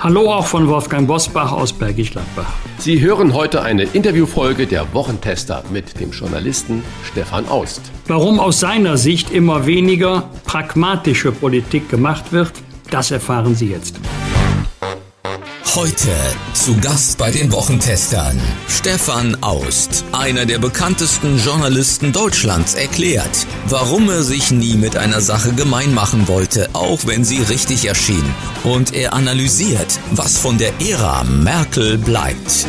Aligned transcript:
Hallo 0.00 0.32
auch 0.32 0.46
von 0.46 0.68
Wolfgang 0.68 1.08
Bosbach 1.08 1.50
aus 1.50 1.72
Bergisch 1.72 2.12
Gladbach. 2.12 2.52
Sie 2.78 3.00
hören 3.00 3.34
heute 3.34 3.62
eine 3.62 3.82
Interviewfolge 3.82 4.68
der 4.68 4.94
Wochentester 4.94 5.64
mit 5.72 5.98
dem 5.98 6.12
Journalisten 6.12 6.84
Stefan 7.02 7.48
Aust. 7.48 7.80
Warum 8.06 8.38
aus 8.38 8.60
seiner 8.60 8.96
Sicht 8.96 9.32
immer 9.32 9.66
weniger 9.66 10.30
pragmatische 10.44 11.32
Politik 11.32 11.88
gemacht 11.88 12.30
wird, 12.30 12.52
das 12.92 13.10
erfahren 13.10 13.56
Sie 13.56 13.70
jetzt. 13.70 13.98
Heute 15.78 16.10
zu 16.54 16.76
Gast 16.80 17.18
bei 17.18 17.30
den 17.30 17.52
Wochentestern 17.52 18.36
Stefan 18.66 19.36
Aust, 19.42 20.04
einer 20.10 20.44
der 20.44 20.58
bekanntesten 20.58 21.38
Journalisten 21.38 22.12
Deutschlands, 22.12 22.74
erklärt, 22.74 23.46
warum 23.68 24.10
er 24.10 24.24
sich 24.24 24.50
nie 24.50 24.74
mit 24.74 24.96
einer 24.96 25.20
Sache 25.20 25.52
gemein 25.52 25.94
machen 25.94 26.26
wollte, 26.26 26.68
auch 26.72 27.06
wenn 27.06 27.22
sie 27.22 27.40
richtig 27.42 27.86
erschien. 27.86 28.24
Und 28.64 28.92
er 28.92 29.12
analysiert, 29.12 30.00
was 30.10 30.36
von 30.36 30.58
der 30.58 30.72
Ära 30.80 31.22
Merkel 31.22 31.96
bleibt. 31.96 32.66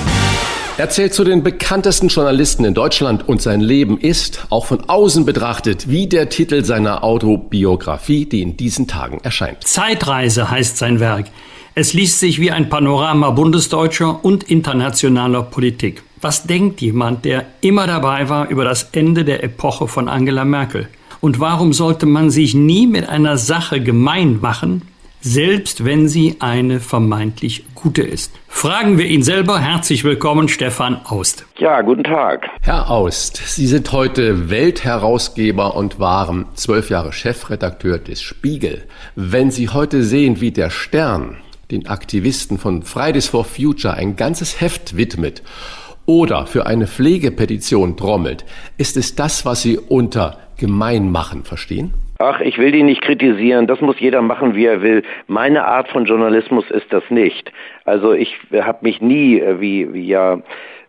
Er 0.78 0.92
zählt 0.92 1.16
zu 1.16 1.24
den 1.24 1.42
bekanntesten 1.42 2.10
Journalisten 2.10 2.64
in 2.64 2.76
Deutschland 2.76 3.28
und 3.28 3.42
sein 3.42 3.60
Leben 3.60 4.00
ist, 4.00 4.46
auch 4.52 4.68
von 4.68 4.88
außen 4.88 5.26
betrachtet, 5.26 5.90
wie 5.90 6.06
der 6.06 6.30
Titel 6.30 6.64
seiner 6.64 7.04
Autobiografie, 7.04 8.28
die 8.28 8.44
in 8.44 8.56
diesen 8.56 8.88
Tagen 8.88 9.20
erscheint. 9.24 9.66
Zeitreise 9.66 10.52
heißt 10.52 10.78
sein 10.78 11.00
Werk. 11.00 11.26
Es 11.82 11.94
liest 11.94 12.20
sich 12.20 12.42
wie 12.42 12.52
ein 12.52 12.68
Panorama 12.68 13.30
bundesdeutscher 13.30 14.26
und 14.26 14.44
internationaler 14.44 15.44
Politik. 15.44 16.04
Was 16.20 16.44
denkt 16.44 16.82
jemand, 16.82 17.24
der 17.24 17.46
immer 17.62 17.88
dabei 17.88 18.28
war 18.28 18.50
über 18.50 18.66
das 18.66 18.90
Ende 18.92 19.24
der 19.24 19.46
Epoche 19.46 19.88
von 19.88 20.10
Angela 20.10 20.44
Merkel? 20.44 20.90
Und 21.22 21.40
warum 21.40 21.72
sollte 21.72 22.06
man 22.06 22.32
sich 22.32 22.54
nie 22.54 22.86
mit 22.86 23.08
einer 23.08 23.38
Sache 23.38 23.80
gemein 23.80 24.40
machen, 24.42 24.82
selbst 25.22 25.86
wenn 25.86 26.10
sie 26.10 26.36
eine 26.42 26.82
vermeintlich 26.82 27.64
gute 27.76 28.02
ist? 28.02 28.34
Fragen 28.50 28.98
wir 28.98 29.06
ihn 29.06 29.24
selber. 29.24 29.62
Herzlich 29.62 30.04
willkommen, 30.04 30.50
Stefan 30.50 31.00
Aust. 31.06 31.46
Ja, 31.60 31.80
guten 31.80 32.04
Tag. 32.04 32.46
Herr 32.60 32.90
Aust, 32.90 33.38
Sie 33.38 33.68
sind 33.68 33.94
heute 33.94 34.50
Weltherausgeber 34.50 35.78
und 35.78 35.98
waren 35.98 36.46
zwölf 36.56 36.90
Jahre 36.90 37.14
Chefredakteur 37.14 38.00
des 38.00 38.22
Spiegel. 38.22 38.84
Wenn 39.16 39.50
Sie 39.50 39.70
heute 39.70 40.04
sehen, 40.04 40.42
wie 40.42 40.52
der 40.52 40.72
Stern 40.72 41.38
den 41.72 41.88
Aktivisten 41.88 42.58
von 42.58 42.84
Fridays 42.84 43.28
for 43.28 43.46
Future 43.46 43.94
ein 43.94 44.16
ganzes 44.16 44.60
Heft 44.60 44.98
widmet 44.98 45.44
oder 46.06 46.48
für 46.48 46.66
eine 46.66 46.88
Pflegepetition 46.88 47.96
trommelt, 47.96 48.44
ist 48.78 48.98
es 48.98 49.16
das, 49.16 49.46
was 49.46 49.62
Sie 49.62 49.78
unter 49.78 50.40
Gemeinmachen 50.58 51.44
verstehen? 51.44 51.94
Ach, 52.18 52.42
ich 52.42 52.58
will 52.58 52.72
die 52.72 52.84
nicht 52.84 53.02
kritisieren. 53.02 53.66
Das 53.68 53.80
muss 53.80 53.98
jeder 54.00 54.22
machen, 54.22 54.54
wie 54.54 54.66
er 54.66 54.82
will. 54.82 55.04
Meine 55.28 55.66
Art 55.66 55.88
von 55.88 56.04
Journalismus 56.04 56.70
ist 56.70 56.92
das 56.92 57.04
nicht. 57.10 57.52
Also 57.86 58.12
ich 58.12 58.36
habe 58.52 58.80
mich 58.82 59.00
nie, 59.00 59.40
äh, 59.40 59.62
wie, 59.62 59.94
wie 59.94 60.06
ja 60.06 60.42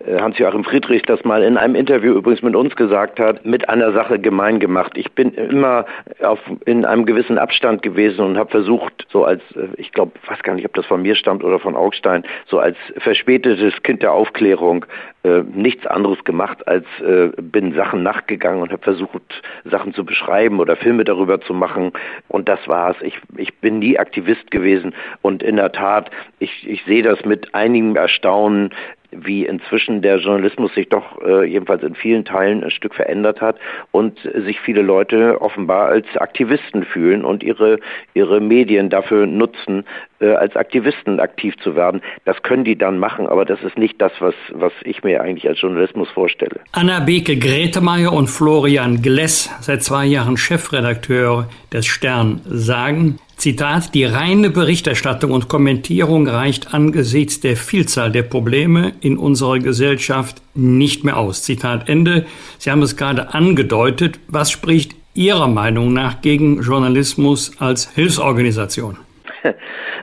Hans-Joachim 0.07 0.65
Friedrich 0.65 1.03
das 1.03 1.25
mal 1.25 1.43
in 1.43 1.59
einem 1.59 1.75
Interview 1.75 2.15
übrigens 2.15 2.43
mit 2.43 2.57
uns 2.57 2.75
gesagt 2.75 3.21
hat, 3.21 3.45
mit 3.45 3.69
einer 3.69 3.93
Sache 3.93 4.19
gemein 4.19 4.59
gemacht. 4.59 4.93
Ich 4.97 5.13
bin 5.13 5.35
immer 5.35 5.85
auf, 6.23 6.39
in 6.65 6.87
einem 6.87 7.05
gewissen 7.05 7.37
Abstand 7.37 7.83
gewesen 7.83 8.25
und 8.25 8.39
habe 8.39 8.51
versucht, 8.51 9.07
so 9.11 9.25
als, 9.25 9.43
äh, 9.55 9.69
ich 9.77 9.93
glaube, 9.93 10.13
weiß 10.27 10.43
gar 10.43 10.55
nicht, 10.55 10.65
ob 10.65 10.73
das 10.75 10.87
von 10.87 11.03
mir 11.03 11.17
stammt 11.17 11.45
oder 11.45 11.59
von 11.59 11.77
Augstein, 11.77 12.25
so 12.47 12.59
als 12.59 12.77
verspätetes 12.97 13.83
Kind 13.83 14.03
der 14.03 14.13
Aufklärung 14.13 14.87
äh, 15.23 15.43
nichts 15.53 15.87
anderes 15.87 16.25
gemacht, 16.25 16.67
als 16.67 16.87
äh, 17.01 17.29
bin 17.37 17.75
Sachen 17.75 18.03
nachgegangen 18.03 18.63
und 18.63 18.73
habe 18.73 18.83
versucht, 18.83 19.43
Sachen 19.65 19.93
zu 19.93 20.07
beschreiben 20.07 20.61
oder 20.61 20.77
Filme 20.77 21.05
darüber 21.05 21.43
zu 21.43 21.53
machen. 21.53 21.93
Und 22.29 22.49
das 22.49 22.67
war's. 22.67 22.97
Ich, 23.03 23.19
ich 23.37 23.55
bin 23.59 23.81
nie 23.81 23.99
Aktivist 23.99 24.51
gewesen. 24.51 24.95
Und 25.21 25.43
in 25.43 25.57
der 25.57 25.73
Tat, 25.73 26.11
ich, 26.39 26.67
ich 26.67 26.83
sehe 26.85 27.03
das 27.03 27.23
mit 27.27 27.55
einigem 27.55 27.97
Erstaunen, 27.97 28.71
wie 29.13 29.45
inzwischen 29.45 30.03
der 30.03 30.19
Journalismus 30.19 30.75
sich 30.75 30.89
doch 30.89 31.21
äh, 31.23 31.45
jedenfalls 31.45 31.83
in 31.83 31.95
vielen 31.95 32.25
Teilen 32.25 32.65
ein 32.65 32.71
Stück 32.71 32.95
verändert 32.95 33.41
hat 33.41 33.57
und 33.91 34.19
sich 34.35 34.61
viele 34.61 34.83
Leute 34.83 35.41
offenbar 35.41 35.89
als 35.89 36.07
Aktivisten 36.17 36.85
fühlen 36.85 37.25
und 37.25 37.43
ihre, 37.43 37.79
ihre 38.15 38.41
Medien 38.41 38.91
dafür 38.91 39.27
nutzen, 39.27 39.85
äh, 40.21 40.33
als 40.33 40.57
Aktivisten 40.57 41.21
aktiv 41.21 41.55
zu 41.63 41.75
werden. 41.75 42.03
Das 42.25 42.43
können 42.43 42.65
die 42.65 42.77
dann 42.77 42.99
machen, 42.99 43.27
aber 43.27 43.45
das 43.45 43.63
ist 43.63 43.79
nicht 43.79 44.01
das, 44.01 44.13
was, 44.21 44.35
was 44.53 44.73
ich 44.85 45.03
mir 45.03 45.21
eigentlich 45.23 45.49
als 45.49 45.61
Journalismus 45.61 46.09
vorstelle. 46.11 46.61
Anna 46.73 47.01
Beke 47.01 47.37
Gretemeyer 47.37 48.13
und 48.13 48.29
Florian 48.29 49.03
Gless, 49.03 49.51
seit 49.61 49.83
zwei 49.83 50.05
Jahren 50.07 50.37
Chefredakteur 50.37 51.49
des 51.73 51.87
Stern, 51.87 52.41
sagen, 52.45 53.19
Zitat, 53.41 53.95
die 53.95 54.05
reine 54.05 54.51
Berichterstattung 54.51 55.31
und 55.31 55.49
Kommentierung 55.49 56.29
reicht 56.29 56.75
angesichts 56.75 57.41
der 57.41 57.57
Vielzahl 57.57 58.13
der 58.13 58.23
Probleme 58.23 58.93
in 59.01 59.17
unserer 59.17 59.59
Gesellschaft 59.59 60.43
nicht 60.55 61.05
mehr 61.05 61.17
aus. 61.17 61.43
Zitat 61.43 61.89
Ende. 61.89 62.27
Sie 62.59 62.71
haben 62.71 62.83
es 62.83 62.99
gerade 62.99 63.33
angedeutet. 63.33 64.21
Was 64.29 64.51
spricht 64.51 64.95
Ihrer 65.15 65.49
Meinung 65.49 65.95
nach 65.95 66.21
gegen 66.21 66.61
Journalismus 66.61 67.53
als 67.59 67.89
Hilfsorganisation? 67.95 68.99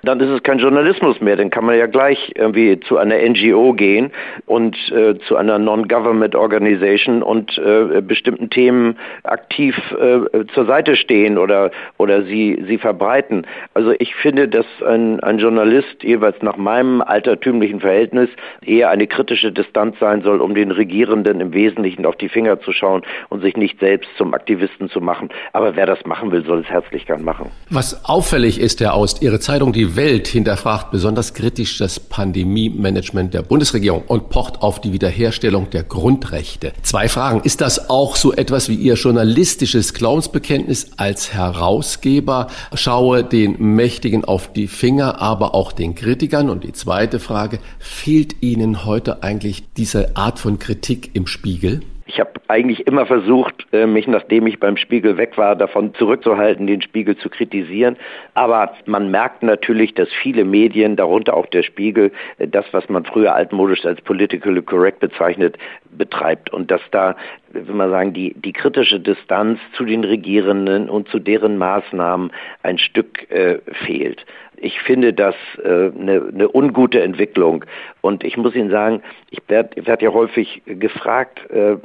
dann 0.04 0.20
ist 0.20 0.30
es 0.30 0.44
kein 0.44 0.60
Journalismus 0.60 1.20
mehr. 1.22 1.36
Dann 1.36 1.50
kann 1.50 1.66
man 1.66 1.78
ja 1.78 1.88
gleich 1.88 2.32
irgendwie 2.36 2.80
zu 2.80 2.98
einer 2.98 3.18
NGO 3.18 3.74
gehen 3.74 4.12
und 4.46 4.76
äh, 4.92 5.18
zu 5.28 5.36
einer 5.36 5.60
Non-Government 5.60 6.36
Organization 6.36 7.24
und 7.24 7.58
äh, 7.58 8.02
bestimmten 8.02 8.50
Themen 8.50 8.98
aktiv 9.24 9.76
äh, 9.92 10.46
zur 10.54 10.66
Seite 10.66 10.96
stehen 10.96 11.38
oder, 11.38 11.72
oder 11.98 12.24
sie, 12.24 12.64
sie 12.68 12.78
verbreiten. 12.78 13.46
Also 13.74 13.94
ich 14.00 14.16
finde, 14.16 14.48
dass 14.48 14.66
ein, 14.86 15.20
ein 15.22 15.40
Journalist 15.40 16.04
jeweils 16.04 16.42
nach 16.42 16.58
meinem 16.58 17.02
altertümlichen 17.02 17.80
Verhältnis 17.80 18.30
eher 18.66 18.90
eine 18.90 19.08
kritische 19.08 19.52
Distanz 19.52 19.98
sein 20.00 20.22
soll, 20.22 20.42
um 20.42 20.56
den 20.56 20.72
Regierenden 20.72 21.42
im 21.42 21.54
Wesentlichen 21.54 22.06
auf 22.06 22.16
die 22.16 22.30
Finger 22.30 22.60
zu 22.62 22.72
schauen 22.72 23.04
und 23.30 23.42
sich 23.42 23.58
nicht 23.58 23.80
selbst 23.80 24.10
zum 24.18 24.34
Aktivisten 24.34 24.90
zu 24.90 25.02
machen. 25.02 25.30
Aber 25.54 25.76
wer 25.76 25.86
das 25.86 26.06
machen 26.06 26.32
will, 26.32 26.44
soll 26.46 26.60
es 26.60 26.68
herzlich 26.68 27.06
gern 27.06 27.24
machen. 27.24 27.52
Was 27.70 28.06
auffällig 28.06 28.60
ist, 28.60 28.82
Herr 28.82 28.94
Aust, 28.94 29.22
Ihre 29.28 29.42
Zeitung 29.42 29.74
Die 29.74 29.98
Welt 29.98 30.26
hinterfragt 30.30 30.90
besonders 30.90 31.34
kritisch 31.34 31.78
das 31.80 32.00
Pandemie-Management 32.00 33.34
der 33.34 33.42
Bundesregierung 33.42 34.04
und 34.08 34.30
pocht 34.30 34.62
auf 34.62 34.80
die 34.80 34.94
Wiederherstellung 34.94 35.70
der 35.70 35.84
Grundrechte. 35.84 36.72
Zwei 36.82 37.10
Fragen. 37.10 37.42
Ist 37.42 37.60
das 37.60 37.90
auch 37.90 38.16
so 38.16 38.32
etwas 38.32 38.70
wie 38.70 38.76
Ihr 38.76 38.94
journalistisches 38.94 39.94
Glaubensbekenntnis 39.94 40.92
als 40.96 41.34
Herausgeber? 41.34 42.48
Schaue 42.74 43.26
den 43.26 43.58
Mächtigen 43.76 44.24
auf 44.24 44.54
die 44.54 44.68
Finger, 44.68 45.22
aber 45.22 45.54
auch 45.54 45.74
den 45.74 45.94
Kritikern. 45.94 46.50
Und 46.50 46.64
die 46.64 46.72
zweite 46.72 47.20
Frage, 47.20 47.60
fehlt 47.80 48.42
Ihnen 48.42 48.86
heute 48.86 49.24
eigentlich 49.24 49.66
diese 49.76 50.16
Art 50.16 50.40
von 50.40 50.58
Kritik 50.58 51.10
im 51.16 51.28
Spiegel? 51.28 51.82
Ich 52.10 52.22
habe 52.22 52.32
eigentlich 52.48 52.88
immer 52.88 53.06
versucht, 53.06 53.68
äh, 53.74 53.86
mich, 53.86 54.08
nachdem 54.08 54.48
ich 54.48 54.62
beim 54.62 54.78
Spiegel 54.78 55.18
weg 55.18 55.38
war, 55.38 55.58
davon 55.58 55.94
zurückzuhalten, 55.96 56.66
den 56.66 56.82
Spiegel 56.82 57.18
zu 57.18 57.30
kritisieren. 57.30 57.98
Aber 58.34 58.74
man 58.86 59.12
merkt 59.12 59.44
natürlich, 59.44 59.94
dass 59.94 60.08
viele 60.24 60.46
Medien, 60.46 60.96
darunter 60.96 61.36
auch 61.36 61.48
der 61.48 61.64
Spiegel, 61.64 62.12
äh, 62.40 62.48
das, 62.48 62.66
was 62.72 62.88
man 62.88 63.04
früher 63.04 63.36
altmodisch 63.36 63.86
als 63.86 64.00
politically 64.02 64.62
correct 64.62 65.02
bezeichnet, 65.02 65.58
betreibt. 65.92 66.52
Und 66.54 66.72
dass 66.72 66.82
da, 66.92 67.18
will 67.52 67.76
man 67.76 67.90
sagen, 67.90 68.14
die, 68.14 68.34
die 68.36 68.54
kritische 68.54 69.02
Distanz 69.02 69.60
zu 69.76 69.84
den 69.84 70.06
Regierenden 70.06 70.90
und 70.90 71.10
zu 71.10 71.20
deren 71.20 71.58
Maßnahmen 71.58 72.32
ein 72.64 72.78
Stück 72.78 73.30
äh, 73.30 73.60
fehlt 73.86 74.26
ich 74.58 74.80
finde 74.82 75.14
das 75.14 75.36
äh, 75.64 75.68
eine, 75.68 76.30
eine 76.34 76.50
ungute 76.54 77.02
Entwicklung. 77.02 77.66
Und 78.02 78.24
ich 78.24 78.38
muss 78.38 78.56
Ihnen 78.56 78.70
sagen, 78.70 79.02
ich 79.30 79.40
werde 79.48 79.86
werd 79.86 80.02
ja 80.02 80.12
häufig 80.12 80.62
gefragt, 80.66 81.50
äh, 81.50 81.78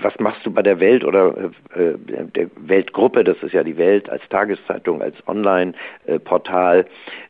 was 0.00 0.18
machst 0.18 0.44
du 0.44 0.50
bei 0.50 0.62
der 0.62 0.80
Welt 0.80 1.04
oder 1.04 1.50
äh, 1.74 1.94
der 2.34 2.48
Weltgruppe, 2.56 3.24
das 3.24 3.36
ist 3.42 3.52
ja 3.52 3.62
die 3.62 3.76
Welt 3.76 4.08
als 4.08 4.22
Tageszeitung, 4.28 5.02
als 5.02 5.16
Online-Portal. 5.26 6.86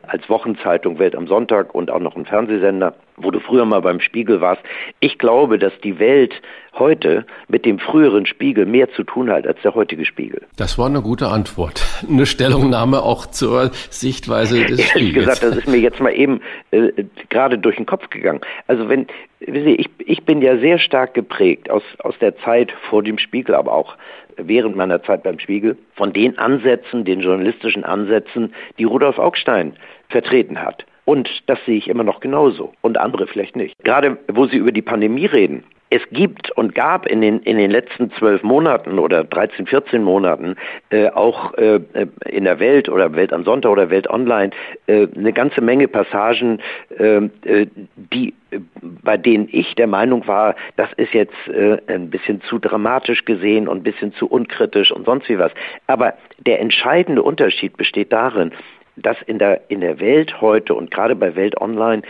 als 0.06 0.28
Wochenzeitung 0.28 0.99
Welt 0.99 1.14
am 1.14 1.26
Sonntag 1.26 1.75
und 1.75 1.90
auch 1.90 2.00
noch 2.00 2.16
ein 2.16 2.25
Fernsehsender, 2.25 2.94
wo 3.20 3.31
du 3.31 3.41
früher 3.41 3.65
mal 3.65 3.81
beim 3.81 4.00
Spiegel 4.00 4.41
warst. 4.41 4.62
Ich 5.00 5.19
glaube, 5.19 5.59
dass 5.59 5.73
die 5.82 5.99
Welt 5.99 6.35
heute 6.79 7.26
mit 7.49 7.65
dem 7.65 7.79
früheren 7.79 8.26
Spiegel 8.26 8.67
mehr 8.67 8.91
zu 8.93 9.03
tun 9.05 9.31
hat 9.31 9.47
als 9.47 9.61
der 9.62 9.75
heutige 9.75 10.05
Spiegel. 10.05 10.43
Das 10.56 10.79
war 10.79 10.87
eine 10.87 11.03
gute 11.03 11.29
Antwort. 11.29 11.82
Eine 12.09 12.26
Stellungnahme 12.26 13.03
auch 13.03 13.26
zur 13.26 13.70
Sichtweise 13.91 14.56
des 14.67 14.79
Ehrlich 14.79 14.91
Spiegels. 14.91 15.26
gesagt, 15.26 15.43
das 15.43 15.56
ist 15.56 15.69
mir 15.69 15.79
jetzt 15.79 16.00
mal 16.00 16.12
eben 16.12 16.41
äh, 16.70 17.05
gerade 17.29 17.59
durch 17.59 17.76
den 17.76 17.87
Kopf 17.87 18.11
gegangen. 18.11 18.41
Also 18.67 18.88
wenn, 18.88 19.06
ich, 19.41 19.88
ich 19.99 20.25
bin 20.25 20.43
ja 20.43 20.59
sehr 20.59 20.79
stark 20.79 21.14
geprägt 21.14 21.71
aus, 21.71 21.82
aus 22.00 22.14
der 22.21 22.37
Zeit 22.38 22.73
vor 22.88 23.03
dem 23.03 23.19
Spiegel, 23.19 23.55
aber 23.55 23.73
auch 23.73 23.97
während 24.37 24.76
meiner 24.76 25.03
Zeit 25.03 25.25
beim 25.25 25.38
Spiegel, 25.38 25.76
von 25.94 26.12
den 26.12 26.38
Ansätzen, 26.38 27.05
den 27.05 27.21
journalistischen 27.21 27.85
Ansätzen, 27.85 28.55
die 28.79 28.85
Rudolf 28.85 29.19
Augstein 29.19 29.75
vertreten 30.09 30.61
hat. 30.62 30.87
Und 31.08 31.31
das 31.46 31.58
sehe 31.64 31.78
ich 31.78 31.88
immer 31.88 32.05
noch 32.05 32.20
genauso 32.20 32.75
und 32.82 32.99
andere 32.99 33.26
vielleicht 33.26 33.56
nicht. 33.56 33.75
Gerade 33.82 34.19
wo 34.31 34.44
Sie 34.44 34.58
über 34.58 34.72
die 34.72 34.82
Pandemie 34.82 35.25
reden, 35.25 35.64
es 35.88 36.02
gibt 36.10 36.50
und 36.50 36.75
gab 36.75 37.06
in 37.06 37.22
den, 37.22 37.40
in 37.44 37.56
den 37.56 37.70
letzten 37.70 38.10
zwölf 38.10 38.43
Monaten 38.43 38.99
oder 38.99 39.25
13, 39.25 39.66
14 39.66 40.02
Monaten 40.02 40.56
äh, 40.90 41.08
auch 41.08 41.55
äh, 41.55 41.81
in 42.26 42.44
der 42.44 42.60
Welt 42.60 42.90
oder 42.90 43.14
Welt 43.14 43.32
am 43.32 43.44
Sonntag 43.44 43.70
oder 43.70 43.88
Welt 43.88 44.10
Online 44.10 44.50
äh, 44.87 45.08
eine 45.16 45.32
ganze 45.32 45.62
Menge 45.62 45.88
Passagen, 45.88 46.60
ähm, 46.99 47.31
äh, 47.46 47.69
die 47.96 48.34
bei 48.82 49.16
denen 49.19 49.49
ich 49.50 49.75
der 49.75 49.87
Meinung 49.87 50.26
war, 50.26 50.56
das 50.76 50.90
ist 50.94 51.12
jetzt 51.12 51.37
äh, 51.49 51.78
ein 51.87 52.08
bisschen 52.08 52.40
zu 52.43 52.58
dramatisch 52.58 53.25
gesehen 53.25 53.69
und 53.69 53.78
ein 53.78 53.82
bisschen 53.82 54.14
zu 54.14 54.26
unkritisch 54.26 54.90
und 54.90 55.04
sonst 55.04 55.28
wie 55.28 55.38
was. 55.38 55.52
Aber 55.87 56.14
der 56.38 56.61
entscheidende 56.61 57.22
Unterschied 57.22 57.76
besteht 57.76 58.12
darin, 58.12 58.52
dass 59.03 59.17
in 59.27 59.39
der, 59.39 59.62
in 59.69 59.81
der 59.81 60.00
Welt 60.00 60.41
heute 60.41 60.75
und 60.75 60.91
gerade 60.91 61.15
bei 61.15 61.35
Welt 61.37 61.61
Online 61.61 62.03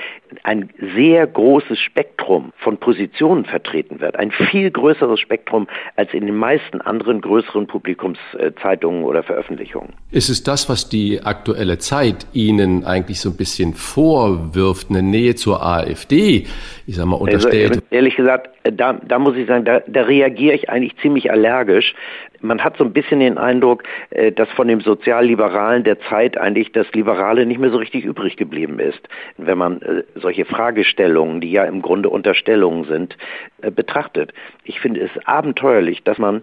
ein 0.42 0.70
sehr 0.94 1.26
großes 1.26 1.78
Spektrum 1.78 2.52
von 2.58 2.76
Positionen 2.78 3.44
vertreten 3.44 4.00
wird. 4.00 4.16
Ein 4.16 4.30
viel 4.30 4.70
größeres 4.70 5.20
Spektrum 5.20 5.68
als 5.96 6.12
in 6.12 6.26
den 6.26 6.36
meisten 6.36 6.80
anderen 6.80 7.20
größeren 7.20 7.66
Publikumszeitungen 7.66 9.04
oder 9.04 9.22
Veröffentlichungen. 9.22 9.94
Ist 10.10 10.28
es 10.28 10.42
das, 10.42 10.68
was 10.68 10.88
die 10.88 11.20
aktuelle 11.22 11.78
Zeit 11.78 12.26
Ihnen 12.32 12.84
eigentlich 12.84 13.20
so 13.20 13.30
ein 13.30 13.36
bisschen 13.36 13.74
vorwirft, 13.74 14.90
eine 14.90 15.02
Nähe 15.02 15.34
zur 15.34 15.64
AfD? 15.64 16.46
Ich 16.86 16.96
sag 16.96 17.06
mal, 17.06 17.16
unterstellt. 17.16 17.70
Also, 17.70 17.82
ehrlich 17.90 18.16
gesagt, 18.16 18.50
da, 18.64 18.92
da 18.92 19.18
muss 19.18 19.36
ich 19.36 19.46
sagen, 19.46 19.64
da, 19.64 19.80
da 19.86 20.02
reagiere 20.02 20.54
ich 20.54 20.68
eigentlich 20.68 20.96
ziemlich 20.98 21.30
allergisch. 21.30 21.94
Man 22.40 22.62
hat 22.62 22.76
so 22.76 22.84
ein 22.84 22.92
bisschen 22.92 23.20
den 23.20 23.38
Eindruck, 23.38 23.82
äh, 24.10 24.30
dass 24.30 24.48
von 24.50 24.68
dem 24.68 24.80
Sozialliberalen 24.80 25.84
der 25.84 25.98
Zeit 26.00 26.38
eigentlich 26.38 26.72
das 26.72 26.90
Liberale 26.92 27.46
nicht 27.46 27.58
mehr 27.58 27.70
so 27.70 27.78
richtig 27.78 28.04
übrig 28.04 28.36
geblieben 28.36 28.78
ist. 28.78 29.08
Wenn 29.36 29.58
man 29.58 29.82
äh, 29.82 30.04
solche 30.14 30.44
Fragestellungen, 30.44 31.40
die 31.40 31.50
ja 31.50 31.64
im 31.64 31.82
Grunde 31.82 32.10
Unterstellungen 32.10 32.84
sind, 32.84 33.16
äh, 33.62 33.70
betrachtet. 33.70 34.32
Ich 34.64 34.80
finde 34.80 35.00
es 35.00 35.10
abenteuerlich, 35.26 36.04
dass 36.04 36.18
man 36.18 36.42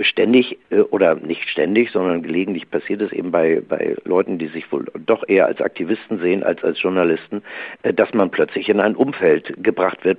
ständig 0.00 0.58
oder 0.90 1.14
nicht 1.14 1.48
ständig, 1.48 1.90
sondern 1.90 2.22
gelegentlich 2.22 2.70
passiert 2.70 3.00
es 3.00 3.12
eben 3.12 3.30
bei, 3.30 3.62
bei 3.66 3.96
Leuten, 4.04 4.36
die 4.36 4.48
sich 4.48 4.70
wohl 4.70 4.84
doch 5.06 5.26
eher 5.26 5.46
als 5.46 5.62
Aktivisten 5.62 6.18
sehen 6.18 6.42
als 6.42 6.62
als 6.62 6.82
Journalisten, 6.82 7.42
dass 7.82 8.12
man 8.12 8.30
plötzlich 8.30 8.68
in 8.68 8.80
ein 8.80 8.94
Umfeld 8.94 9.54
gebracht 9.62 10.04
wird, 10.04 10.18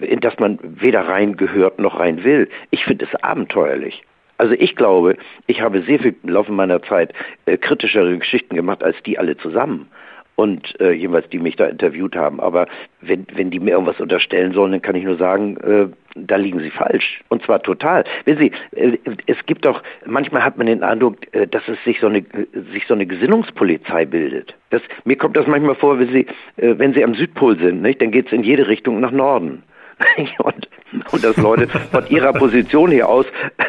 in 0.00 0.20
das 0.20 0.38
man 0.38 0.60
weder 0.62 1.08
rein 1.08 1.36
gehört 1.36 1.80
noch 1.80 1.98
rein 1.98 2.22
will. 2.22 2.48
Ich 2.70 2.84
finde 2.84 3.06
es 3.06 3.14
abenteuerlich. 3.20 4.04
Also 4.40 4.54
ich 4.58 4.74
glaube, 4.74 5.18
ich 5.48 5.60
habe 5.60 5.82
sehr 5.82 5.98
viel 5.98 6.16
im 6.22 6.30
Laufe 6.30 6.50
meiner 6.50 6.82
Zeit 6.82 7.12
äh, 7.44 7.58
kritischere 7.58 8.16
Geschichten 8.16 8.56
gemacht 8.56 8.82
als 8.82 8.96
die 9.04 9.18
alle 9.18 9.36
zusammen. 9.36 9.88
Und 10.34 10.80
äh, 10.80 10.92
jeweils 10.92 11.28
die 11.28 11.38
mich 11.38 11.56
da 11.56 11.66
interviewt 11.66 12.16
haben. 12.16 12.40
Aber 12.40 12.66
wenn, 13.02 13.26
wenn 13.34 13.50
die 13.50 13.60
mir 13.60 13.72
irgendwas 13.72 14.00
unterstellen 14.00 14.54
sollen, 14.54 14.72
dann 14.72 14.80
kann 14.80 14.94
ich 14.94 15.04
nur 15.04 15.18
sagen, 15.18 15.58
äh, 15.58 15.88
da 16.14 16.36
liegen 16.36 16.60
sie 16.60 16.70
falsch. 16.70 17.20
Und 17.28 17.42
zwar 17.42 17.62
total. 17.62 18.04
Wenn 18.24 18.38
Sie, 18.38 18.50
äh, 18.74 18.96
es 19.26 19.36
gibt 19.44 19.66
doch, 19.66 19.82
manchmal 20.06 20.42
hat 20.42 20.56
man 20.56 20.68
den 20.68 20.82
Eindruck, 20.82 21.16
äh, 21.32 21.46
dass 21.46 21.68
es 21.68 21.76
sich 21.84 22.00
so 22.00 22.06
eine, 22.06 22.24
sich 22.72 22.86
so 22.86 22.94
eine 22.94 23.04
Gesinnungspolizei 23.04 24.06
bildet. 24.06 24.54
Das, 24.70 24.80
mir 25.04 25.16
kommt 25.16 25.36
das 25.36 25.46
manchmal 25.46 25.74
vor, 25.74 25.98
wenn 25.98 26.08
Sie, 26.08 26.26
äh, 26.56 26.78
wenn 26.78 26.94
Sie 26.94 27.04
am 27.04 27.14
Südpol 27.14 27.58
sind, 27.58 27.82
nicht? 27.82 28.00
dann 28.00 28.10
geht 28.10 28.28
es 28.28 28.32
in 28.32 28.42
jede 28.42 28.68
Richtung 28.68 29.00
nach 29.00 29.12
Norden. 29.12 29.64
und, 30.38 30.68
und 31.12 31.24
dass 31.24 31.36
Leute 31.36 31.68
von 31.68 32.06
ihrer 32.08 32.32
Position 32.32 32.90
hier 32.90 33.08
aus 33.08 33.26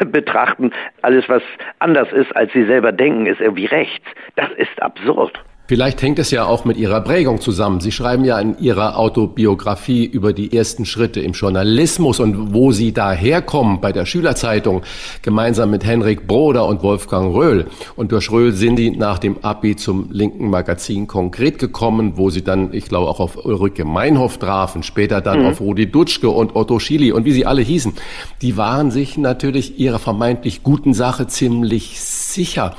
betrachten, 0.07 0.71
alles 1.01 1.27
was 1.29 1.43
anders 1.79 2.11
ist, 2.11 2.35
als 2.35 2.51
sie 2.53 2.65
selber 2.65 2.91
denken, 2.91 3.25
ist 3.25 3.41
irgendwie 3.41 3.65
rechts. 3.65 4.05
Das 4.35 4.49
ist 4.57 4.81
absurd. 4.81 5.39
Vielleicht 5.71 6.01
hängt 6.01 6.19
es 6.19 6.31
ja 6.31 6.43
auch 6.43 6.65
mit 6.65 6.75
Ihrer 6.75 6.99
Prägung 6.99 7.39
zusammen. 7.39 7.79
Sie 7.79 7.93
schreiben 7.93 8.25
ja 8.25 8.37
in 8.41 8.59
Ihrer 8.59 8.97
Autobiografie 8.99 10.03
über 10.03 10.33
die 10.33 10.51
ersten 10.51 10.83
Schritte 10.83 11.21
im 11.21 11.31
Journalismus 11.31 12.19
und 12.19 12.53
wo 12.53 12.73
Sie 12.73 12.91
daherkommen 12.91 13.79
bei 13.79 13.93
der 13.93 14.05
Schülerzeitung, 14.05 14.81
gemeinsam 15.21 15.71
mit 15.71 15.85
Henrik 15.85 16.27
Broder 16.27 16.65
und 16.65 16.83
Wolfgang 16.83 17.33
Röhl. 17.33 17.67
Und 17.95 18.11
durch 18.11 18.29
Röhl 18.31 18.51
sind 18.51 18.75
die 18.75 18.91
nach 18.91 19.17
dem 19.17 19.37
Abi 19.45 19.77
zum 19.77 20.09
linken 20.11 20.49
Magazin 20.49 21.07
konkret 21.07 21.57
gekommen, 21.57 22.17
wo 22.17 22.29
sie 22.29 22.43
dann, 22.43 22.73
ich 22.73 22.89
glaube, 22.89 23.09
auch 23.09 23.21
auf 23.21 23.45
Ulrike 23.45 23.85
Meinhof 23.85 24.39
trafen, 24.39 24.83
später 24.83 25.21
dann 25.21 25.39
mhm. 25.39 25.45
auf 25.45 25.61
Rudi 25.61 25.89
Dutschke 25.89 26.29
und 26.29 26.53
Otto 26.53 26.79
Schily 26.79 27.13
und 27.13 27.23
wie 27.23 27.31
sie 27.31 27.45
alle 27.45 27.61
hießen. 27.61 27.93
Die 28.41 28.57
waren 28.57 28.91
sich 28.91 29.17
natürlich 29.17 29.79
ihrer 29.79 29.99
vermeintlich 29.99 30.63
guten 30.63 30.93
Sache 30.93 31.27
ziemlich 31.27 32.01
sicher. 32.01 32.75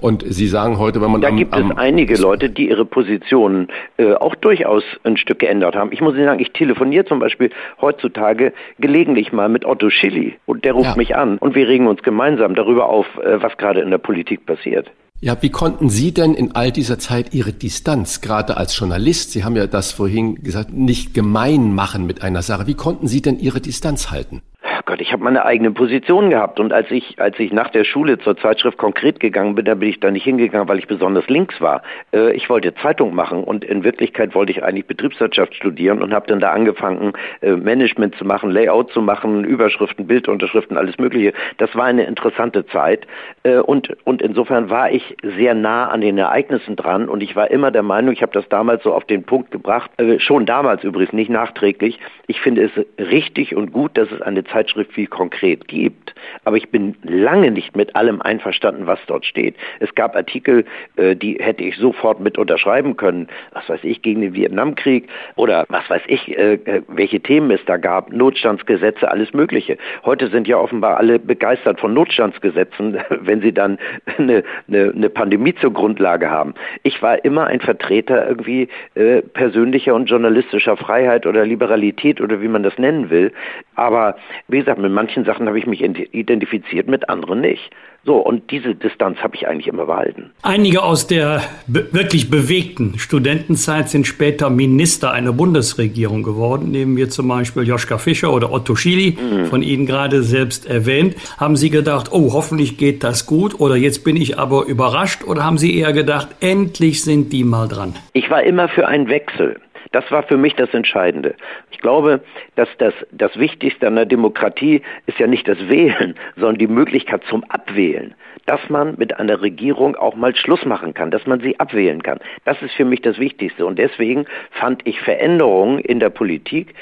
Und 0.00 0.24
Sie 0.28 0.48
sagen 0.48 0.78
heute, 0.78 1.00
wenn 1.00 1.12
man 1.12 1.20
da 1.20 1.28
am, 1.28 1.36
gibt 1.36 1.54
es 1.54 1.62
einige 1.76 2.16
Leute, 2.16 2.31
die 2.36 2.68
ihre 2.68 2.84
Positionen 2.84 3.68
äh, 3.96 4.14
auch 4.14 4.34
durchaus 4.34 4.84
ein 5.04 5.16
Stück 5.16 5.38
geändert 5.40 5.76
haben. 5.76 5.92
Ich 5.92 6.00
muss 6.00 6.14
Ihnen 6.14 6.24
sagen, 6.24 6.40
ich 6.40 6.52
telefoniere 6.52 7.04
zum 7.04 7.18
Beispiel 7.18 7.50
heutzutage 7.80 8.52
gelegentlich 8.78 9.32
mal 9.32 9.48
mit 9.48 9.64
Otto 9.64 9.90
Schilly 9.90 10.38
und 10.46 10.64
der 10.64 10.72
ruft 10.72 10.90
ja. 10.90 10.96
mich 10.96 11.16
an 11.16 11.38
und 11.38 11.54
wir 11.54 11.68
regen 11.68 11.86
uns 11.86 12.02
gemeinsam 12.02 12.54
darüber 12.54 12.88
auf, 12.88 13.06
äh, 13.18 13.42
was 13.42 13.56
gerade 13.56 13.80
in 13.80 13.90
der 13.90 13.98
Politik 13.98 14.46
passiert. 14.46 14.90
Ja, 15.24 15.40
wie 15.40 15.50
konnten 15.50 15.88
Sie 15.88 16.12
denn 16.12 16.34
in 16.34 16.56
all 16.56 16.72
dieser 16.72 16.98
Zeit 16.98 17.32
Ihre 17.32 17.52
Distanz, 17.52 18.22
gerade 18.22 18.56
als 18.56 18.76
Journalist, 18.76 19.30
Sie 19.30 19.44
haben 19.44 19.54
ja 19.54 19.68
das 19.68 19.92
vorhin 19.92 20.42
gesagt, 20.42 20.72
nicht 20.72 21.14
gemein 21.14 21.72
machen 21.72 22.06
mit 22.06 22.22
einer 22.22 22.42
Sache, 22.42 22.66
wie 22.66 22.74
konnten 22.74 23.06
Sie 23.06 23.22
denn 23.22 23.38
Ihre 23.38 23.60
Distanz 23.60 24.10
halten? 24.10 24.42
Gott, 24.84 25.00
ich 25.00 25.12
habe 25.12 25.22
meine 25.22 25.44
eigene 25.44 25.70
Position 25.70 26.30
gehabt 26.30 26.58
und 26.58 26.72
als 26.72 26.90
ich, 26.90 27.20
als 27.20 27.38
ich 27.38 27.52
nach 27.52 27.70
der 27.70 27.84
Schule 27.84 28.18
zur 28.18 28.36
Zeitschrift 28.36 28.78
konkret 28.78 29.20
gegangen 29.20 29.54
bin, 29.54 29.64
da 29.64 29.74
bin 29.74 29.88
ich 29.88 30.00
da 30.00 30.10
nicht 30.10 30.24
hingegangen, 30.24 30.68
weil 30.68 30.80
ich 30.80 30.88
besonders 30.88 31.28
links 31.28 31.60
war. 31.60 31.82
Äh, 32.12 32.32
ich 32.32 32.50
wollte 32.50 32.74
Zeitung 32.74 33.14
machen 33.14 33.44
und 33.44 33.64
in 33.64 33.84
Wirklichkeit 33.84 34.34
wollte 34.34 34.50
ich 34.50 34.64
eigentlich 34.64 34.86
Betriebswirtschaft 34.86 35.54
studieren 35.54 36.02
und 36.02 36.12
habe 36.12 36.26
dann 36.26 36.40
da 36.40 36.50
angefangen, 36.50 37.12
äh, 37.42 37.52
Management 37.52 38.16
zu 38.16 38.24
machen, 38.24 38.50
Layout 38.50 38.90
zu 38.90 39.02
machen, 39.02 39.44
Überschriften, 39.44 40.08
Bildunterschriften, 40.08 40.76
alles 40.76 40.98
Mögliche. 40.98 41.32
Das 41.58 41.74
war 41.76 41.84
eine 41.84 42.04
interessante 42.04 42.66
Zeit 42.66 43.06
äh, 43.44 43.58
und, 43.58 43.96
und 44.04 44.20
insofern 44.20 44.68
war 44.68 44.90
ich 44.90 45.16
sehr 45.22 45.54
nah 45.54 45.90
an 45.90 46.00
den 46.00 46.18
Ereignissen 46.18 46.74
dran 46.74 47.08
und 47.08 47.22
ich 47.22 47.36
war 47.36 47.52
immer 47.52 47.70
der 47.70 47.84
Meinung, 47.84 48.12
ich 48.12 48.22
habe 48.22 48.32
das 48.32 48.48
damals 48.48 48.82
so 48.82 48.92
auf 48.92 49.04
den 49.04 49.22
Punkt 49.22 49.52
gebracht, 49.52 49.92
äh, 49.98 50.18
schon 50.18 50.44
damals 50.44 50.82
übrigens, 50.82 51.12
nicht 51.12 51.30
nachträglich, 51.30 52.00
ich 52.26 52.40
finde 52.40 52.64
es 52.64 52.72
richtig 52.98 53.54
und 53.54 53.72
gut, 53.72 53.96
dass 53.96 54.10
es 54.10 54.20
eine 54.20 54.42
Zeitschrift 54.42 54.71
Zeitschrift 54.72 54.92
viel 54.92 55.06
konkret 55.06 55.68
gibt. 55.68 56.14
Aber 56.44 56.56
ich 56.56 56.70
bin 56.70 56.94
lange 57.02 57.50
nicht 57.50 57.76
mit 57.76 57.94
allem 57.96 58.22
einverstanden, 58.22 58.86
was 58.86 58.98
dort 59.06 59.24
steht. 59.24 59.56
Es 59.80 59.94
gab 59.94 60.16
Artikel, 60.16 60.64
äh, 60.96 61.16
die 61.16 61.34
hätte 61.40 61.64
ich 61.64 61.76
sofort 61.76 62.20
mit 62.20 62.38
unterschreiben 62.38 62.96
können. 62.96 63.28
Was 63.52 63.68
weiß 63.68 63.80
ich, 63.82 64.02
gegen 64.02 64.20
den 64.20 64.34
Vietnamkrieg 64.34 65.08
oder 65.36 65.64
was 65.68 65.88
weiß 65.88 66.02
ich, 66.06 66.36
äh, 66.36 66.54
äh, 66.54 66.82
welche 66.88 67.20
Themen 67.20 67.50
es 67.50 67.64
da 67.66 67.76
gab. 67.76 68.12
Notstandsgesetze, 68.12 69.10
alles 69.10 69.32
Mögliche. 69.32 69.76
Heute 70.04 70.28
sind 70.28 70.48
ja 70.48 70.56
offenbar 70.56 70.96
alle 70.96 71.18
begeistert 71.18 71.80
von 71.80 71.92
Notstandsgesetzen, 71.94 72.98
wenn 73.10 73.40
sie 73.40 73.52
dann 73.52 73.78
eine, 74.18 74.44
eine, 74.68 74.92
eine 74.94 75.10
Pandemie 75.10 75.54
zur 75.54 75.72
Grundlage 75.72 76.30
haben. 76.30 76.54
Ich 76.82 77.02
war 77.02 77.24
immer 77.24 77.46
ein 77.46 77.60
Vertreter 77.60 78.28
irgendwie 78.28 78.68
äh, 78.94 79.22
persönlicher 79.22 79.94
und 79.94 80.06
journalistischer 80.06 80.76
Freiheit 80.76 81.26
oder 81.26 81.44
Liberalität 81.44 82.20
oder 82.20 82.40
wie 82.40 82.48
man 82.48 82.62
das 82.62 82.78
nennen 82.78 83.10
will. 83.10 83.32
Aber 83.74 84.16
wie 84.48 84.61
gesagt, 84.64 84.80
mit 84.80 84.92
manchen 84.92 85.24
Sachen 85.24 85.46
habe 85.46 85.58
ich 85.58 85.66
mich 85.66 85.82
identifiziert, 85.82 86.88
mit 86.88 87.08
anderen 87.08 87.40
nicht. 87.40 87.70
So, 88.04 88.16
und 88.16 88.50
diese 88.50 88.74
Distanz 88.74 89.18
habe 89.18 89.36
ich 89.36 89.46
eigentlich 89.46 89.68
immer 89.68 89.86
behalten. 89.86 90.32
Einige 90.42 90.82
aus 90.82 91.06
der 91.06 91.40
be 91.68 91.86
wirklich 91.92 92.30
bewegten 92.30 92.98
Studentenzeit 92.98 93.88
sind 93.88 94.08
später 94.08 94.50
Minister 94.50 95.12
einer 95.12 95.32
Bundesregierung 95.32 96.24
geworden. 96.24 96.72
Nehmen 96.72 96.96
wir 96.96 97.10
zum 97.10 97.28
Beispiel 97.28 97.62
Joschka 97.62 97.98
Fischer 97.98 98.32
oder 98.32 98.52
Otto 98.52 98.74
Schily, 98.74 99.16
mhm. 99.20 99.46
von 99.46 99.62
Ihnen 99.62 99.86
gerade 99.86 100.24
selbst 100.24 100.68
erwähnt. 100.68 101.14
Haben 101.38 101.54
Sie 101.54 101.70
gedacht, 101.70 102.08
oh, 102.10 102.32
hoffentlich 102.32 102.76
geht 102.76 103.04
das 103.04 103.26
gut 103.26 103.60
oder 103.60 103.76
jetzt 103.76 104.02
bin 104.02 104.16
ich 104.16 104.36
aber 104.36 104.66
überrascht 104.66 105.22
oder 105.22 105.44
haben 105.44 105.58
Sie 105.58 105.78
eher 105.78 105.92
gedacht, 105.92 106.28
endlich 106.40 107.04
sind 107.04 107.32
die 107.32 107.44
mal 107.44 107.68
dran? 107.68 107.94
Ich 108.14 108.28
war 108.30 108.42
immer 108.42 108.68
für 108.68 108.88
einen 108.88 109.08
Wechsel. 109.08 109.60
Das 109.92 110.10
war 110.10 110.22
für 110.22 110.36
mich 110.36 110.54
das 110.54 110.72
Entscheidende. 110.74 111.34
Ich 111.70 111.78
glaube, 111.78 112.20
dass 112.56 112.68
das, 112.78 112.94
das 113.10 113.38
Wichtigste 113.38 113.86
an 113.86 113.96
der 113.96 114.06
Demokratie 114.06 114.82
ist 115.06 115.18
ja 115.18 115.26
nicht 115.26 115.46
das 115.46 115.68
Wählen, 115.68 116.14
sondern 116.36 116.58
die 116.58 116.66
Möglichkeit 116.66 117.22
zum 117.24 117.44
Abwählen. 117.44 118.14
dass 118.46 118.68
man 118.68 118.96
mit 118.98 119.18
einer 119.20 119.40
Regierung 119.40 119.94
auch 119.94 120.16
mal 120.16 120.34
Schluss 120.34 120.64
machen 120.64 120.94
kann, 120.94 121.10
dass 121.10 121.26
man 121.26 121.40
sie 121.40 121.60
abwählen 121.60 122.02
kann. 122.02 122.18
Das 122.44 122.60
ist 122.60 122.74
für 122.74 122.84
mich 122.84 123.00
das 123.00 123.18
Wichtigste. 123.18 123.64
Und 123.64 123.78
deswegen 123.78 124.26
fand 124.50 124.84
ich 124.84 125.00
Veränderungen 125.00 125.78
in 125.78 126.00
der 126.00 126.10
Politik 126.10 126.74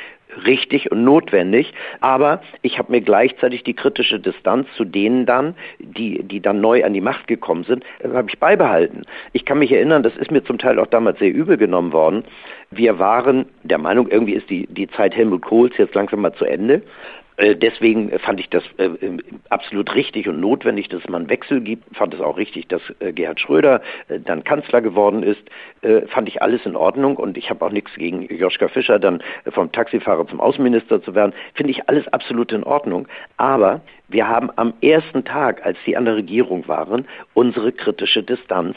richtig 0.47 0.91
und 0.93 1.05
notwendig, 1.05 1.73
aber 2.01 2.43
ich 2.63 2.79
habe 2.79 2.93
mir 2.93 3.01
gleichzeitig 3.01 3.65
die 3.65 3.75
kritische 3.75 4.21
Distanz 4.21 4.69
zu 4.77 4.85
denen 4.85 5.27
dann, 5.27 5.55
die, 5.79 6.23
die 6.23 6.41
dann 6.41 6.61
neu 6.61 6.85
an 6.85 6.95
die 6.95 7.01
Macht 7.01 7.27
gekommen 7.27 7.65
sind, 7.65 7.85
äh, 7.99 8.09
habe 8.09 8.29
ich 8.29 8.39
beibehalten. 8.39 9.03
Ich 9.33 9.45
kann 9.45 9.59
mich 9.59 9.73
erinnern, 9.73 10.03
das 10.03 10.17
ist 10.17 10.31
mir 10.31 10.45
zum 10.45 10.59
Teil 10.59 10.79
auch 10.79 10.87
damals 10.87 11.19
sehr 11.19 11.33
übel 11.33 11.57
genommen 11.57 11.93
worden. 11.93 12.25
Wir 12.73 13.01
waren 13.01 13.47
der 13.65 13.79
Meinung, 13.79 14.09
irgendwie 14.09 14.35
ist 14.35 14.49
die, 14.49 14.69
die 14.69 14.89
Zeit 14.89 15.17
Helmut 15.17 15.43
Kohls 15.43 15.77
jetzt 15.77 15.95
langsam 15.95 16.21
mal 16.21 16.33
zu 16.35 16.45
Ende. 16.45 16.83
Äh, 17.41 17.57
deswegen 17.57 18.17
fand 18.19 18.39
ich 18.39 18.51
das 18.51 18.63
äh, 18.77 18.91
absolut 19.49 19.95
richtig 19.95 20.29
und 20.29 20.41
notwendig, 20.41 20.89
dass 20.91 21.05
einen 21.07 21.31
Wechsel 21.31 21.63
gibt. 21.63 21.97
Fand 21.97 22.13
es 22.13 22.21
auch 22.21 22.37
richtig, 22.37 22.69
dass 22.69 22.83
äh, 23.01 23.13
Gerhard 23.13 23.41
Schröder 23.41 23.81
dann 24.09 24.45
Kanzler 24.45 24.81
geworden 24.81 25.23
ist. 25.23 25.41
Fand 26.09 26.29
ich 26.29 26.43
alles 26.43 26.65
in 26.67 26.77
Ordnung 26.77 27.17
und 27.17 27.39
ich 27.39 27.49
habe 27.49 27.65
auch 27.65 27.71
nichts 27.71 27.95
gegen 27.95 28.23
Joschka 28.23 28.69
Fischer 28.69 28.99
dann 28.99 29.23
vom 29.49 29.73
Taxifahrer 29.73 30.27
zum 30.27 30.41
Außenminister 30.41 31.03
zu 31.03 31.15
werden. 31.15 31.33
Finde 31.55 31.71
ich 31.71 31.89
alles 31.89 32.07
absolut 32.09 32.53
in 32.53 32.65
Ordnung. 32.65 33.09
Aber 33.39 33.81
wir 34.09 34.29
haben 34.29 34.51
am 34.57 34.75
ersten 34.83 35.25
Tag, 35.25 35.65
als 35.65 35.79
sie 35.87 35.97
an 35.97 36.05
der 36.05 36.17
Regierung 36.17 36.69
waren, 36.69 37.07
unsere 37.33 37.73
kritische 37.73 38.23
Distanz 38.23 38.77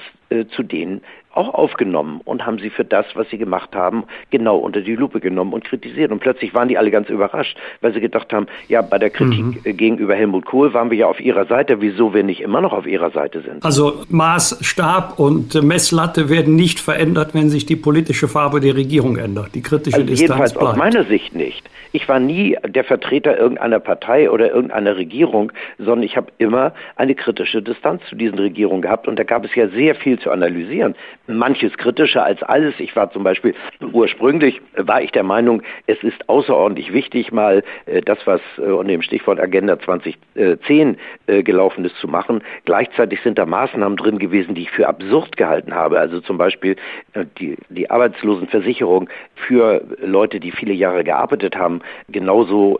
zu 0.52 0.64
denen 0.64 1.02
auch 1.34 1.54
aufgenommen 1.54 2.22
und 2.24 2.46
haben 2.46 2.60
sie 2.60 2.70
für 2.70 2.86
das, 2.86 3.06
was 3.16 3.30
sie 3.30 3.38
gemacht 3.38 3.76
haben, 3.76 4.04
genau 4.30 4.58
unter 4.58 4.82
die 4.82 4.96
Lupe 4.96 5.20
genommen 5.20 5.54
und 5.54 5.64
kritisiert. 5.64 6.12
Und 6.12 6.20
plötzlich 6.20 6.54
waren 6.54 6.68
die 6.68 6.78
alle 6.78 6.92
ganz 6.92 7.10
überrascht, 7.10 7.58
weil 7.82 7.94
sie 7.94 8.00
gedacht 8.00 8.32
haben, 8.32 8.48
ja, 8.68 8.82
bei 8.82 9.00
der 9.00 9.10
Kritik 9.10 9.44
mhm. 9.44 9.60
Äh, 9.64 9.74
gegenüber 9.74 10.16
Helmut 10.16 10.46
Kohl 10.46 10.74
waren 10.74 10.92
wir 10.92 10.98
ja 10.98 11.08
auf 11.08 11.20
ihrer 11.20 11.46
Seite, 11.46 11.82
wieso 11.82 12.14
wir 12.14 12.24
nicht 12.24 12.42
immer 12.42 12.62
noch 12.62 12.74
auf 12.74 12.86
ihrer 12.86 13.12
Seite 13.12 13.42
sind. 13.42 13.64
Also 13.64 14.04
Maßstab 14.10 15.20
und 15.20 15.62
Messlatte 15.64 16.30
werden 16.30 16.56
nicht 16.56 16.80
verändert, 16.80 17.34
wenn 17.34 17.50
sich 17.50 17.66
die 17.66 17.76
politische 17.76 18.28
Farbe 18.28 18.60
der 18.60 18.76
Regierung 18.76 19.18
ändert. 19.18 19.56
Die 19.56 19.62
kritische 19.62 19.98
also 19.98 20.08
Distanz 20.08 20.22
jedenfalls 20.22 20.54
bleibt. 20.54 20.68
aus 20.68 20.76
meiner 20.78 21.04
Sicht 21.06 21.36
nicht. 21.36 21.70
Ich 21.92 22.08
war 22.10 22.20
nie 22.20 22.58
der 22.68 22.84
Vertreter 22.84 23.38
irgendeiner 23.38 23.80
Partei 23.80 24.30
oder 24.30 24.52
irgendeiner 24.52 24.98
Regierung, 24.98 25.52
sondern 25.78 26.04
ich 26.04 26.18
habe 26.18 26.32
immer 26.38 26.74
eine 26.96 27.16
kritische 27.16 27.62
Distanz 27.62 28.02
zu 28.10 28.16
diesen 28.16 28.40
Regierungen 28.40 28.82
gehabt 28.82 29.08
und 29.08 29.18
da 29.18 29.24
gab 29.24 29.46
es 29.46 29.54
ja 29.56 29.68
sehr 29.70 29.96
viel 29.96 30.20
zu 30.20 30.32
analysieren 30.32 30.96
manches 31.28 31.78
kritischer 31.78 32.24
als 32.24 32.44
alles. 32.44 32.74
Ich 32.80 32.96
war 32.96 33.12
zum 33.12 33.24
Beispiel 33.24 33.54
ursprünglich 33.94 34.62
war 34.76 35.02
ich 35.02 35.12
der 35.12 35.24
Meinung, 35.24 35.62
es 35.88 36.02
ist 36.04 36.28
außerordentlich 36.30 36.94
wichtig, 36.94 37.32
mal 37.32 37.64
äh, 37.86 38.02
das, 38.02 38.20
was 38.26 38.42
äh, 38.58 38.62
unter 38.62 38.92
dem 38.92 39.02
Stichwort 39.02 39.40
Agenda 39.40 39.80
2010 39.80 40.98
äh, 41.28 41.44
gelaufen 41.44 41.86
ist, 41.86 41.96
zu 41.98 42.08
machen. 42.08 42.44
Gleichzeitig 42.66 43.22
sind 43.22 43.38
da 43.38 43.46
Maßnahmen 43.46 43.98
drin 43.98 44.20
gewesen, 44.20 44.56
die 44.56 44.64
ich 44.64 44.72
für 44.72 44.88
absurd 44.88 45.38
gehalten 45.38 45.74
habe. 45.74 46.00
Also 46.00 46.20
zum 46.20 46.38
Beispiel 46.38 46.76
äh, 47.14 47.26
die, 47.40 47.58
die 47.70 47.90
Arbeitslosenversicherung 47.90 49.10
für 49.36 49.84
Leute, 50.02 50.40
die 50.40 50.52
viele 50.52 50.74
Jahre 50.74 51.04
gearbeitet 51.04 51.56
haben, 51.56 51.82
genauso 52.10 52.80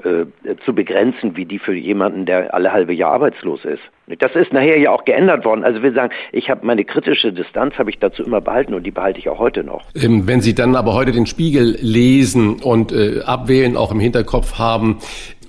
zu 0.66 0.74
begrenzen 0.74 1.36
wie 1.36 1.46
die 1.46 1.60
für 1.60 1.74
jemanden, 1.74 2.26
der 2.26 2.54
alle 2.54 2.72
halbe 2.72 2.94
Jahr 2.94 3.12
arbeitslos 3.12 3.66
ist. 3.66 3.84
Das 4.20 4.36
ist 4.36 4.52
nachher 4.52 4.78
ja 4.78 4.92
auch 4.92 5.06
geändert 5.06 5.46
worden. 5.46 5.64
Also 5.64 5.82
wir 5.82 5.94
sagen, 5.94 6.14
ich 6.34 6.50
habe 6.50 6.66
meine 6.66 6.84
kritische 6.84 7.32
Distanz 7.32 7.76
habe 7.78 7.90
ich 7.90 8.00
dazu 8.00 8.24
immer 8.24 8.42
behalten 8.42 8.74
und 8.74 8.84
die 8.84 8.92
behalte 8.92 9.20
ich 9.20 9.30
auch 9.30 9.40
heute 9.40 9.64
noch. 9.64 9.84
Ähm, 9.96 10.28
wenn 10.28 10.42
Sie 10.42 10.54
dann 10.54 10.76
aber 10.76 10.94
heute 10.94 11.14
den 11.14 11.26
Spiegel 11.26 11.78
lesen 11.80 12.62
und 12.62 12.92
äh, 12.92 13.22
abwählen 13.26 13.78
auch 13.78 13.92
im 13.92 14.02
Hinterkopf 14.02 14.60
haben, 14.60 15.00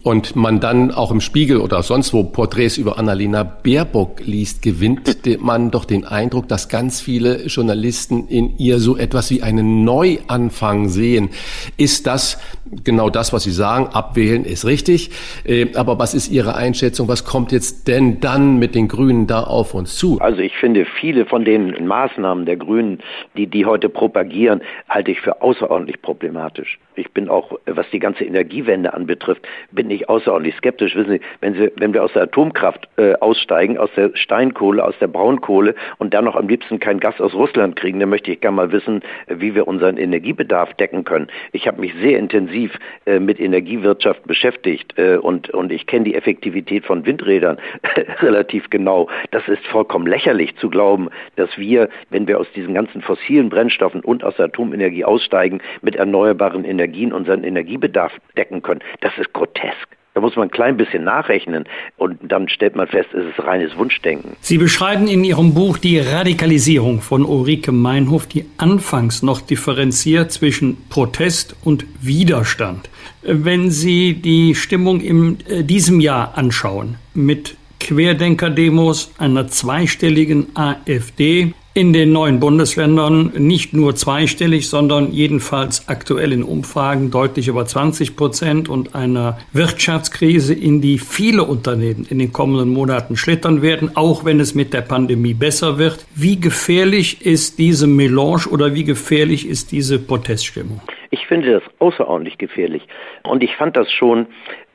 und 0.04 0.36
man 0.36 0.60
dann 0.60 0.90
auch 0.90 1.10
im 1.10 1.20
Spiegel 1.20 1.56
oder 1.56 1.82
sonst 1.82 2.12
wo 2.12 2.22
Porträts 2.22 2.76
über 2.76 2.98
Annalena 2.98 3.42
Baerbock 3.42 4.20
liest, 4.20 4.62
gewinnt 4.62 5.02
man 5.40 5.70
doch 5.70 5.86
den 5.86 6.04
Eindruck, 6.04 6.46
dass 6.46 6.68
ganz 6.68 7.00
viele 7.00 7.46
Journalisten 7.46 8.28
in 8.28 8.58
ihr 8.58 8.78
so 8.78 8.96
etwas 8.98 9.30
wie 9.30 9.42
einen 9.42 9.84
Neuanfang 9.84 10.88
sehen. 10.88 11.30
Ist 11.78 12.06
das 12.06 12.38
genau 12.84 13.08
das, 13.08 13.32
was 13.32 13.44
Sie 13.44 13.50
sagen? 13.50 13.86
Abwählen 13.86 14.44
ist 14.44 14.66
richtig. 14.66 15.10
Äh, 15.44 15.68
aber 15.74 15.98
was 15.98 16.14
ist 16.14 16.30
Ihre 16.30 16.54
Einschätzung? 16.54 17.08
Was 17.08 17.24
kommt 17.24 17.50
jetzt 17.50 17.88
denn 17.88 18.20
dann 18.20 18.58
mit 18.58 18.74
den 18.74 18.88
Grünen 18.88 19.26
da 19.26 19.42
auf 19.42 19.72
uns 19.72 19.96
zu? 19.96 20.18
Also 20.20 20.40
ich 20.40 20.56
finde, 20.56 20.84
viele 21.00 21.24
von 21.24 21.46
den 21.46 21.86
Maßnahmen 21.86 22.44
der 22.44 22.56
Grünen, 22.56 22.98
die 23.38 23.46
die 23.46 23.64
heute 23.64 23.88
propagieren, 23.88 24.60
halte 24.88 25.10
ich 25.10 25.20
für 25.20 25.40
außerordentlich 25.40 26.02
problematisch. 26.02 26.78
Ich 26.96 27.10
bin 27.12 27.28
auch, 27.28 27.58
was 27.66 27.86
die 27.90 27.98
ganze 27.98 28.24
Energiewende 28.24 28.92
anbetrifft, 28.92 29.42
bin 29.72 29.90
außerordentlich 30.02 30.56
skeptisch. 30.56 30.94
Wissen 30.96 31.12
Sie, 31.12 31.20
wenn, 31.40 31.54
Sie, 31.54 31.72
wenn 31.76 31.94
wir 31.94 32.02
aus 32.02 32.12
der 32.12 32.22
Atomkraft 32.22 32.88
äh, 32.96 33.14
aussteigen, 33.14 33.78
aus 33.78 33.90
der 33.96 34.10
Steinkohle, 34.14 34.84
aus 34.84 34.94
der 35.00 35.08
Braunkohle 35.08 35.74
und 35.98 36.14
dann 36.14 36.24
noch 36.24 36.36
am 36.36 36.48
liebsten 36.48 36.80
kein 36.80 37.00
Gas 37.00 37.20
aus 37.20 37.34
Russland 37.34 37.76
kriegen, 37.76 38.00
dann 38.00 38.10
möchte 38.10 38.30
ich 38.32 38.40
gerne 38.40 38.56
mal 38.56 38.72
wissen, 38.72 39.02
wie 39.28 39.54
wir 39.54 39.68
unseren 39.68 39.96
Energiebedarf 39.96 40.74
decken 40.74 41.04
können. 41.04 41.28
Ich 41.52 41.66
habe 41.66 41.80
mich 41.80 41.94
sehr 42.00 42.18
intensiv 42.18 42.78
äh, 43.06 43.18
mit 43.18 43.40
Energiewirtschaft 43.40 44.26
beschäftigt 44.26 44.98
äh, 44.98 45.16
und, 45.16 45.50
und 45.50 45.72
ich 45.72 45.86
kenne 45.86 46.04
die 46.04 46.14
Effektivität 46.14 46.84
von 46.84 47.06
Windrädern 47.06 47.58
relativ 48.20 48.70
genau. 48.70 49.08
Das 49.30 49.46
ist 49.48 49.64
vollkommen 49.66 50.06
lächerlich 50.06 50.56
zu 50.56 50.70
glauben, 50.70 51.08
dass 51.36 51.56
wir, 51.58 51.88
wenn 52.10 52.26
wir 52.26 52.38
aus 52.40 52.50
diesen 52.54 52.74
ganzen 52.74 53.02
fossilen 53.02 53.48
Brennstoffen 53.48 54.00
und 54.00 54.24
aus 54.24 54.36
der 54.36 54.46
Atomenergie 54.46 55.04
aussteigen, 55.04 55.60
mit 55.82 55.96
erneuerbaren 55.96 56.64
Energien 56.64 57.12
unseren 57.12 57.44
Energiebedarf 57.44 58.12
decken 58.36 58.62
können. 58.62 58.80
Das 59.00 59.16
ist 59.18 59.32
grotesk. 59.32 59.83
Da 60.14 60.20
muss 60.20 60.36
man 60.36 60.46
ein 60.46 60.50
klein 60.50 60.76
bisschen 60.76 61.02
nachrechnen 61.02 61.64
und 61.96 62.18
dann 62.22 62.48
stellt 62.48 62.76
man 62.76 62.86
fest, 62.86 63.08
es 63.12 63.26
ist 63.26 63.44
reines 63.44 63.76
Wunschdenken. 63.76 64.36
Sie 64.40 64.58
beschreiben 64.58 65.08
in 65.08 65.24
Ihrem 65.24 65.54
Buch 65.54 65.76
die 65.76 65.98
Radikalisierung 65.98 67.00
von 67.00 67.24
Ulrike 67.24 67.72
Meinhof, 67.72 68.26
die 68.26 68.46
anfangs 68.56 69.22
noch 69.24 69.40
differenziert 69.40 70.30
zwischen 70.30 70.88
Protest 70.88 71.56
und 71.64 71.84
Widerstand. 72.00 72.88
Wenn 73.22 73.72
Sie 73.72 74.14
die 74.14 74.54
Stimmung 74.54 75.00
in 75.00 75.38
äh, 75.48 75.64
diesem 75.64 75.98
Jahr 75.98 76.38
anschauen, 76.38 76.96
mit 77.12 77.56
Querdenker-Demos, 77.80 79.12
einer 79.18 79.48
zweistelligen 79.48 80.46
AfD, 80.54 81.54
in 81.74 81.92
den 81.92 82.12
neuen 82.12 82.38
Bundesländern 82.38 83.32
nicht 83.36 83.72
nur 83.72 83.96
zweistellig, 83.96 84.68
sondern 84.68 85.12
jedenfalls 85.12 85.88
aktuell 85.88 86.32
in 86.32 86.44
Umfragen 86.44 87.10
deutlich 87.10 87.48
über 87.48 87.66
20 87.66 88.14
Prozent 88.14 88.68
und 88.68 88.94
einer 88.94 89.38
Wirtschaftskrise, 89.52 90.54
in 90.54 90.80
die 90.80 90.98
viele 90.98 91.42
Unternehmen 91.42 92.06
in 92.08 92.20
den 92.20 92.32
kommenden 92.32 92.68
Monaten 92.68 93.16
schlittern 93.16 93.60
werden, 93.60 93.96
auch 93.96 94.24
wenn 94.24 94.38
es 94.38 94.54
mit 94.54 94.72
der 94.72 94.82
Pandemie 94.82 95.34
besser 95.34 95.76
wird. 95.76 96.06
Wie 96.14 96.38
gefährlich 96.38 97.26
ist 97.26 97.58
diese 97.58 97.88
Melange 97.88 98.46
oder 98.48 98.74
wie 98.74 98.84
gefährlich 98.84 99.48
ist 99.48 99.72
diese 99.72 99.98
Proteststimmung? 99.98 100.80
Ich 101.24 101.28
finde 101.28 101.52
das 101.52 101.62
außerordentlich 101.78 102.36
gefährlich. 102.36 102.86
Und 103.22 103.42
ich 103.42 103.56
fand 103.56 103.78
das 103.78 103.90
schon 103.90 104.26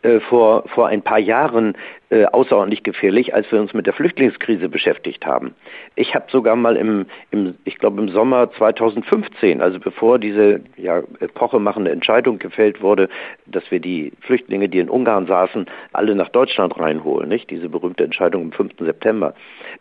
äh, 0.02 0.20
vor, 0.20 0.64
vor 0.70 0.88
ein 0.88 1.04
paar 1.04 1.20
Jahren 1.20 1.78
äh, 2.10 2.26
außerordentlich 2.26 2.82
gefährlich, 2.82 3.36
als 3.36 3.52
wir 3.52 3.62
uns 3.62 3.76
mit 3.76 3.86
der 3.86 3.94
Flüchtlingskrise 3.94 4.68
beschäftigt 4.68 5.28
haben. 5.28 5.54
Ich 5.96 6.16
habe 6.16 6.26
sogar 6.32 6.56
mal 6.56 6.76
im, 6.76 7.06
im 7.30 7.54
ich 7.66 7.78
glaube 7.78 8.02
im 8.02 8.10
Sommer 8.10 8.52
2015, 8.54 9.62
also 9.62 9.80
bevor 9.80 10.18
diese 10.18 10.62
ja, 10.76 11.04
epochemachende 11.20 11.92
Entscheidung 11.92 12.40
gefällt 12.40 12.82
wurde, 12.82 13.10
dass 13.46 13.70
wir 13.70 13.80
die 13.80 14.12
Flüchtlinge, 14.22 14.70
die 14.70 14.80
in 14.80 14.90
Ungarn 14.90 15.28
saßen, 15.28 15.68
alle 15.94 16.16
nach 16.16 16.30
Deutschland 16.30 16.80
reinholen, 16.80 17.30
nicht? 17.30 17.52
Diese 17.52 17.70
berühmte 17.70 18.06
Entscheidung 18.06 18.46
am 18.46 18.52
5. 18.54 18.72
September. 18.80 19.36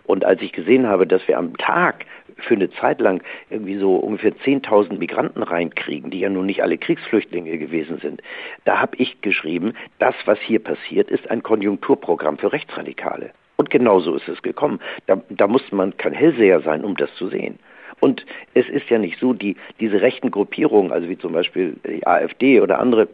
Und 0.05 0.23
als 0.27 0.43
ich 0.43 0.53
gesehen 0.53 0.87
habe, 0.87 1.07
dass 1.07 1.27
wir 1.29 1.39
am 1.39 1.57
Tag 1.57 2.05
für 2.39 2.55
eine 2.55 2.71
Zeit 2.71 3.01
lang 3.01 3.23
irgendwie 3.51 3.77
so 3.77 3.97
ungefähr 3.97 4.33
10.000 4.33 4.99
Migranten 4.99 5.43
reinkriegen, 5.43 6.11
die 6.11 6.21
ja 6.21 6.29
nun 6.29 6.47
nicht 6.47 6.63
alle 6.63 6.79
Kriegsflüchtlinge 6.79 7.59
gewesen 7.59 7.99
sind. 7.99 8.23
Da 8.65 8.81
habe 8.81 8.97
ich 8.97 9.21
geschrieben, 9.21 9.75
das, 9.99 10.15
was 10.25 10.39
hier 10.41 10.63
passiert, 10.63 11.11
ist 11.11 11.31
ein 11.31 11.43
Konjunkturprogramm 11.43 12.39
für 12.39 12.53
Rechtsradikale. 12.53 13.31
Und 13.57 13.71
genauso 13.71 14.15
ist 14.15 14.29
es 14.29 14.41
gekommen. 14.43 14.79
Da, 15.07 15.21
da 15.31 15.49
muss 15.49 15.73
man 15.73 15.97
kein 15.97 16.13
Hellseher 16.13 16.61
sein, 16.61 16.85
um 16.85 16.97
das 16.97 17.13
zu 17.17 17.29
sehen. 17.29 17.59
Und 18.01 18.25
es 18.55 18.69
ist 18.69 18.89
ja 18.91 18.99
nicht 18.99 19.19
so, 19.19 19.33
die, 19.33 19.57
diese 19.81 20.01
rechten 20.01 20.31
Gruppierungen, 20.31 20.93
also 20.93 21.09
wie 21.09 21.19
zum 21.19 21.33
Beispiel 21.33 21.77
die 21.85 22.07
AfD 22.07 22.61
oder 22.61 22.79
andere, 22.79 23.09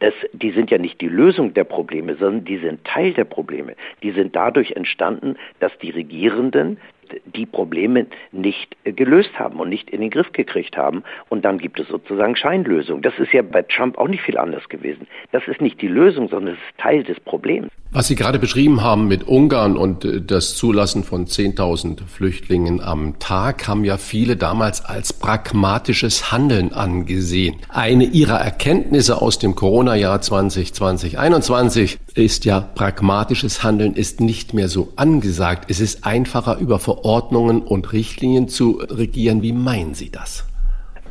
das, 0.00 0.14
die 0.32 0.50
sind 0.50 0.70
ja 0.70 0.78
nicht 0.78 1.00
die 1.00 1.08
Lösung 1.08 1.54
der 1.54 1.64
Probleme, 1.64 2.16
sondern 2.16 2.44
die 2.44 2.58
sind 2.58 2.84
Teil 2.84 3.12
der 3.12 3.24
Probleme. 3.24 3.74
Die 4.02 4.12
sind 4.12 4.34
dadurch 4.34 4.72
entstanden, 4.72 5.36
dass 5.60 5.76
die 5.78 5.90
Regierenden 5.90 6.78
die 7.24 7.46
Probleme 7.46 8.06
nicht 8.32 8.76
gelöst 8.84 9.38
haben 9.38 9.60
und 9.60 9.68
nicht 9.68 9.90
in 9.90 10.00
den 10.00 10.10
Griff 10.10 10.32
gekriegt 10.32 10.76
haben. 10.76 11.02
Und 11.28 11.44
dann 11.44 11.58
gibt 11.58 11.80
es 11.80 11.88
sozusagen 11.88 12.36
Scheinlösungen. 12.36 13.02
Das 13.02 13.18
ist 13.18 13.32
ja 13.32 13.42
bei 13.42 13.62
Trump 13.62 13.98
auch 13.98 14.08
nicht 14.08 14.22
viel 14.22 14.38
anders 14.38 14.68
gewesen. 14.68 15.06
Das 15.32 15.46
ist 15.48 15.60
nicht 15.60 15.80
die 15.80 15.88
Lösung, 15.88 16.28
sondern 16.28 16.54
es 16.54 16.60
ist 16.60 16.78
Teil 16.78 17.02
des 17.02 17.18
Problems. 17.20 17.68
Was 17.92 18.06
Sie 18.06 18.14
gerade 18.14 18.38
beschrieben 18.38 18.84
haben 18.84 19.08
mit 19.08 19.26
Ungarn 19.26 19.76
und 19.76 20.04
äh, 20.04 20.20
das 20.20 20.54
Zulassen 20.54 21.02
von 21.02 21.26
10.000 21.26 22.06
Flüchtlingen 22.06 22.80
am 22.80 23.18
Tag, 23.18 23.66
haben 23.66 23.84
ja 23.84 23.96
viele 23.96 24.36
damals 24.36 24.84
als 24.84 25.12
pragmatisches 25.12 26.30
Handeln 26.30 26.72
angesehen. 26.72 27.56
Eine 27.68 28.04
ihrer 28.04 28.36
Erkenntnisse 28.36 29.20
aus 29.20 29.40
dem 29.40 29.49
Corona-Jahr 29.54 30.18
2020-21 30.18 31.98
ist 32.14 32.44
ja, 32.44 32.60
pragmatisches 32.60 33.62
Handeln 33.62 33.94
ist 33.94 34.20
nicht 34.20 34.54
mehr 34.54 34.68
so 34.68 34.92
angesagt. 34.96 35.70
Es 35.70 35.80
ist 35.80 36.06
einfacher, 36.06 36.58
über 36.58 36.78
Verordnungen 36.78 37.62
und 37.62 37.92
Richtlinien 37.92 38.48
zu 38.48 38.82
regieren. 38.90 39.42
Wie 39.42 39.52
meinen 39.52 39.94
Sie 39.94 40.10
das? 40.10 40.46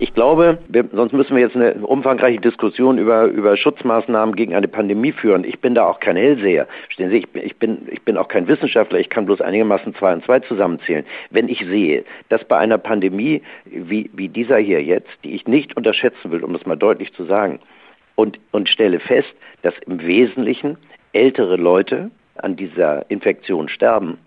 Ich 0.02 0.14
glaube, 0.14 0.60
wir, 0.70 0.86
sonst 0.94 1.12
müssen 1.12 1.36
wir 1.36 1.44
jetzt 1.44 1.58
eine 1.58 1.74
umfangreiche 1.86 2.40
Diskussion 2.40 2.98
über, 2.98 3.26
über 3.26 3.58
Schutzmaßnahmen 3.58 4.34
gegen 4.34 4.56
eine 4.56 4.70
Pandemie 4.70 5.12
führen. 5.12 5.44
Ich 5.44 5.60
bin 5.60 5.76
da 5.76 5.86
auch 5.86 6.00
kein 6.00 6.16
Hellseher. 6.16 6.68
Stehen 6.88 7.10
Sie, 7.10 7.18
ich, 7.18 7.28
ich, 7.36 7.58
bin, 7.58 7.80
ich 7.92 8.02
bin 8.04 8.16
auch 8.16 8.30
kein 8.30 8.48
Wissenschaftler. 8.48 9.00
Ich 9.00 9.10
kann 9.10 9.26
bloß 9.26 9.42
einigermaßen 9.42 9.94
zwei 9.96 10.14
und 10.14 10.24
zwei 10.24 10.40
zusammenzählen. 10.40 11.06
Wenn 11.32 11.50
ich 11.50 11.60
sehe, 11.60 12.06
dass 12.30 12.46
bei 12.46 12.58
einer 12.58 12.78
Pandemie 12.78 13.42
wie, 13.66 14.10
wie 14.14 14.30
dieser 14.30 14.58
hier 14.58 14.82
jetzt, 14.82 15.10
die 15.26 15.36
ich 15.36 15.48
nicht 15.48 15.76
unterschätzen 15.76 16.32
will, 16.32 16.46
um 16.46 16.54
das 16.54 16.66
mal 16.66 16.78
deutlich 16.78 17.14
zu 17.14 17.26
sagen, 17.26 17.60
und, 18.20 18.38
und 18.52 18.68
stelle 18.68 19.00
fest, 19.00 19.34
dass 19.62 19.74
im 19.88 20.02
Wesentlichen 20.02 20.78
ältere 21.14 21.56
Leute 21.56 22.12
an 22.36 22.58
dieser 22.58 23.10
Infektion 23.10 23.70
sterben, 23.70 24.18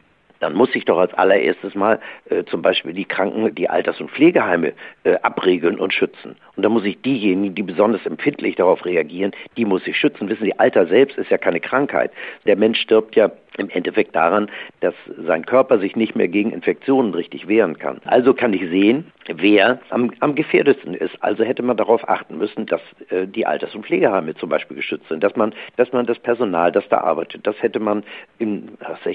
dann 0.40 0.54
muss 0.54 0.75
ich 0.75 0.87
doch 0.87 0.96
als 0.96 1.12
allererstes 1.12 1.75
mal 1.75 2.00
äh, 2.30 2.42
zum 2.44 2.62
Beispiel 2.62 2.94
die 2.94 3.04
Kranken, 3.04 3.54
die 3.54 3.68
Alters- 3.68 4.00
und 4.00 4.11
Pflegeheime 4.11 4.72
äh, 5.04 5.16
abregeln 5.22 5.78
und 5.78 5.92
schützen. 5.92 6.37
Und 6.56 6.62
dann 6.62 6.72
muss 6.72 6.84
ich 6.84 7.02
diejenigen, 7.02 7.54
die 7.54 7.62
besonders 7.62 8.04
empfindlich 8.06 8.56
darauf 8.56 8.82
reagieren, 8.87 9.32
die 9.58 9.66
muss 9.66 9.87
ich 9.87 9.96
schützen. 9.99 10.26
Wissen 10.30 10.44
Sie, 10.44 10.58
Alter 10.58 10.87
selbst 10.87 11.18
ist 11.18 11.30
ja 11.30 11.37
keine 11.37 11.61
Krankheit. 11.61 12.12
Der 12.46 12.56
Mensch 12.56 12.80
stirbt 12.80 13.14
ja 13.14 13.30
im 13.59 13.71
Endeffekt 13.71 14.14
daran, 14.16 14.50
dass 14.80 14.94
sein 15.26 15.47
Körper 15.47 15.78
sich 15.78 15.97
nicht 15.97 16.16
mehr 16.16 16.28
gegen 16.28 16.52
Infektionen 16.52 17.14
richtig 17.14 17.49
wehren 17.49 17.78
kann. 17.78 18.00
Also 18.04 18.35
kann 18.35 18.52
ich 18.52 18.62
sehen, 18.62 19.12
wer 19.28 19.80
am, 19.90 20.11
am 20.21 20.35
gefährdesten 20.35 20.94
ist. 20.94 21.16
Also 21.21 21.44
hätte 21.44 21.62
man 21.62 21.76
darauf 21.76 22.09
achten 22.09 22.38
müssen, 22.38 22.66
dass 22.66 22.80
äh, 23.11 23.26
die 23.26 23.47
Alters- 23.47 23.75
und 23.75 23.87
Pflegeheime 23.87 24.35
zum 24.35 24.49
Beispiel 24.49 24.76
geschützt 24.76 25.09
sind, 25.09 25.23
dass 25.23 25.37
man, 25.37 25.54
dass 25.76 25.92
man 25.92 26.06
das 26.06 26.18
Personal, 26.18 26.73
das 26.73 26.88
da 26.88 26.99
arbeitet, 26.99 27.47
das 27.47 27.61
hätte 27.62 27.80
man 27.80 28.02
in, 28.38 28.71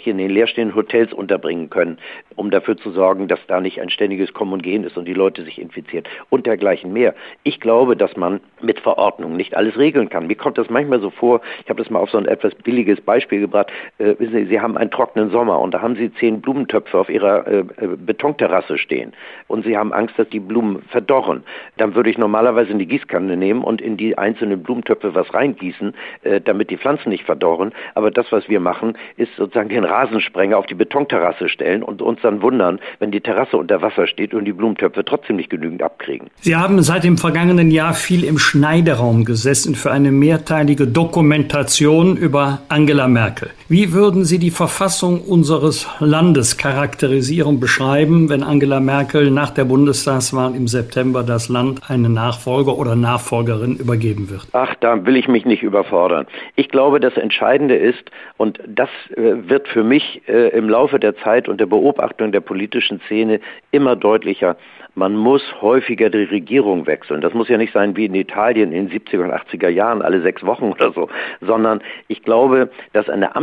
in 0.05 0.17
den 0.17 0.29
leerstehenden 0.29 0.75
Hotels 0.75 1.13
unterbringen 1.13 1.69
können, 1.69 1.97
um 2.35 2.51
dafür 2.51 2.77
zu 2.77 2.91
sorgen, 2.91 3.27
dass 3.27 3.39
da 3.47 3.59
nicht 3.59 3.81
ein 3.81 3.89
ständiges 3.89 4.33
Kommen 4.33 4.53
und 4.53 4.63
Gehen 4.63 4.83
ist 4.83 4.97
und 4.97 5.05
die 5.05 5.13
Leute 5.13 5.43
sich 5.43 5.59
infizieren 5.59 6.05
und 6.29 6.45
dergleichen 6.45 6.93
mehr. 6.93 7.13
Ich 7.43 7.59
glaube, 7.59 7.95
dass 7.95 8.15
man 8.15 8.39
mit 8.61 8.79
Verordnungen 8.79 9.37
nicht 9.37 9.55
alles 9.55 9.77
regeln 9.77 10.09
kann. 10.09 10.27
Mir 10.27 10.35
kommt 10.35 10.57
das 10.57 10.69
manchmal 10.69 11.01
so 11.01 11.09
vor, 11.09 11.41
ich 11.63 11.69
habe 11.69 11.81
das 11.81 11.89
mal 11.89 11.99
auf 11.99 12.09
so 12.09 12.17
ein 12.17 12.25
etwas 12.25 12.53
billiges 12.55 13.01
Beispiel 13.01 13.41
gebracht, 13.41 13.71
äh, 13.97 14.15
Sie, 14.31 14.45
Sie 14.45 14.59
haben 14.59 14.77
einen 14.77 14.91
trockenen 14.91 15.29
Sommer 15.31 15.59
und 15.59 15.73
da 15.73 15.81
haben 15.81 15.95
Sie 15.95 16.13
zehn 16.13 16.41
Blumentöpfe 16.41 16.97
auf 16.97 17.09
Ihrer 17.09 17.47
äh, 17.47 17.59
äh, 17.59 17.65
Betonterrasse 17.97 18.77
stehen 18.77 19.13
und 19.47 19.65
Sie 19.65 19.77
haben 19.77 19.93
Angst, 19.93 20.17
dass 20.17 20.29
die 20.29 20.39
Blumen 20.39 20.81
verdorren. 20.89 21.43
Dann 21.77 21.95
würde 21.95 22.09
ich 22.09 22.17
normalerweise 22.17 22.71
eine 22.71 22.85
Gießkanne 22.85 23.37
nehmen 23.37 23.63
und 23.63 23.81
in 23.81 23.97
die 23.97 24.17
einzelnen 24.17 24.63
Blumentöpfe 24.63 25.15
was 25.15 25.33
reingießen, 25.33 25.93
äh, 26.23 26.41
damit 26.41 26.69
die 26.69 26.77
Pflanzen 26.77 27.09
nicht 27.09 27.25
verdorren. 27.25 27.71
Aber 27.95 28.11
das, 28.11 28.31
was 28.31 28.47
wir 28.49 28.59
machen, 28.59 28.97
ist 29.17 29.35
sozusagen 29.35 29.69
den 29.69 29.83
Rasensprenger 29.83 30.57
auf 30.57 30.65
die 30.65 30.75
Betonterrasse 30.75 31.49
stellen 31.49 31.83
und 31.83 32.01
uns 32.01 32.21
dann 32.21 32.41
wundern, 32.41 32.79
wenn 32.99 33.11
die 33.11 33.21
Terrasse 33.21 33.57
unter 33.57 33.81
Wasser 33.81 34.07
steht 34.07 34.33
und 34.33 34.45
die 34.45 34.53
Blumentöpfe 34.53 35.03
trotzdem 35.05 35.35
nicht 35.35 35.49
genügend 35.49 35.81
abkriegen. 35.81 36.29
Sie 36.41 36.55
haben 36.55 36.81
seit 36.81 37.03
dem 37.03 37.17
vergangenen 37.17 37.71
Jahr 37.71 37.93
viel 37.93 38.23
im 38.23 38.37
Schneideraum 38.37 39.25
gesessen 39.25 39.75
für 39.75 39.91
eine 39.91 40.11
mehrteilige 40.11 40.87
Dokumentation 40.87 42.17
über 42.17 42.59
Angela 42.69 43.07
Merkel. 43.07 43.49
Wie 43.69 43.93
würden 43.93 44.16
Sie 44.25 44.39
die 44.39 44.51
Verfassung 44.51 45.21
unseres 45.21 45.87
Landes 45.99 46.57
charakterisieren, 46.57 47.59
beschreiben, 47.59 48.29
wenn 48.29 48.43
Angela 48.43 48.79
Merkel 48.79 49.31
nach 49.31 49.51
der 49.51 49.65
Bundestagswahl 49.65 50.55
im 50.55 50.67
September 50.67 51.23
das 51.23 51.49
Land 51.49 51.81
eine 51.89 52.09
Nachfolger 52.09 52.77
oder 52.77 52.95
Nachfolgerin 52.95 53.77
übergeben 53.77 54.29
wird? 54.29 54.47
Ach, 54.53 54.73
da 54.79 55.05
will 55.05 55.15
ich 55.15 55.27
mich 55.27 55.45
nicht 55.45 55.63
überfordern. 55.63 56.27
Ich 56.55 56.69
glaube, 56.69 56.99
das 56.99 57.17
Entscheidende 57.17 57.75
ist, 57.75 58.11
und 58.37 58.59
das 58.67 58.89
äh, 59.15 59.49
wird 59.49 59.67
für 59.67 59.83
mich 59.83 60.21
äh, 60.27 60.49
im 60.49 60.69
Laufe 60.69 60.99
der 60.99 61.15
Zeit 61.17 61.49
und 61.49 61.59
der 61.59 61.65
Beobachtung 61.65 62.31
der 62.31 62.41
politischen 62.41 62.99
Szene 63.01 63.39
immer 63.71 63.95
deutlicher, 63.95 64.57
man 64.97 65.15
muss 65.15 65.43
häufiger 65.61 66.09
die 66.09 66.23
Regierung 66.23 66.87
wechseln. 66.87 67.21
Das 67.21 67.35
muss 67.35 67.49
ja 67.49 67.57
nicht 67.57 67.71
sein 67.71 67.95
wie 67.95 68.05
in 68.05 68.15
Italien 68.15 68.71
in 68.71 68.89
den 68.89 68.99
70er 68.99 69.25
und 69.25 69.31
80er 69.31 69.69
Jahren, 69.69 70.01
alle 70.01 70.21
sechs 70.21 70.43
Wochen 70.43 70.71
oder 70.71 70.91
so, 70.91 71.07
sondern 71.39 71.81
ich 72.07 72.23
glaube, 72.23 72.71
dass 72.93 73.07
eine 73.07 73.35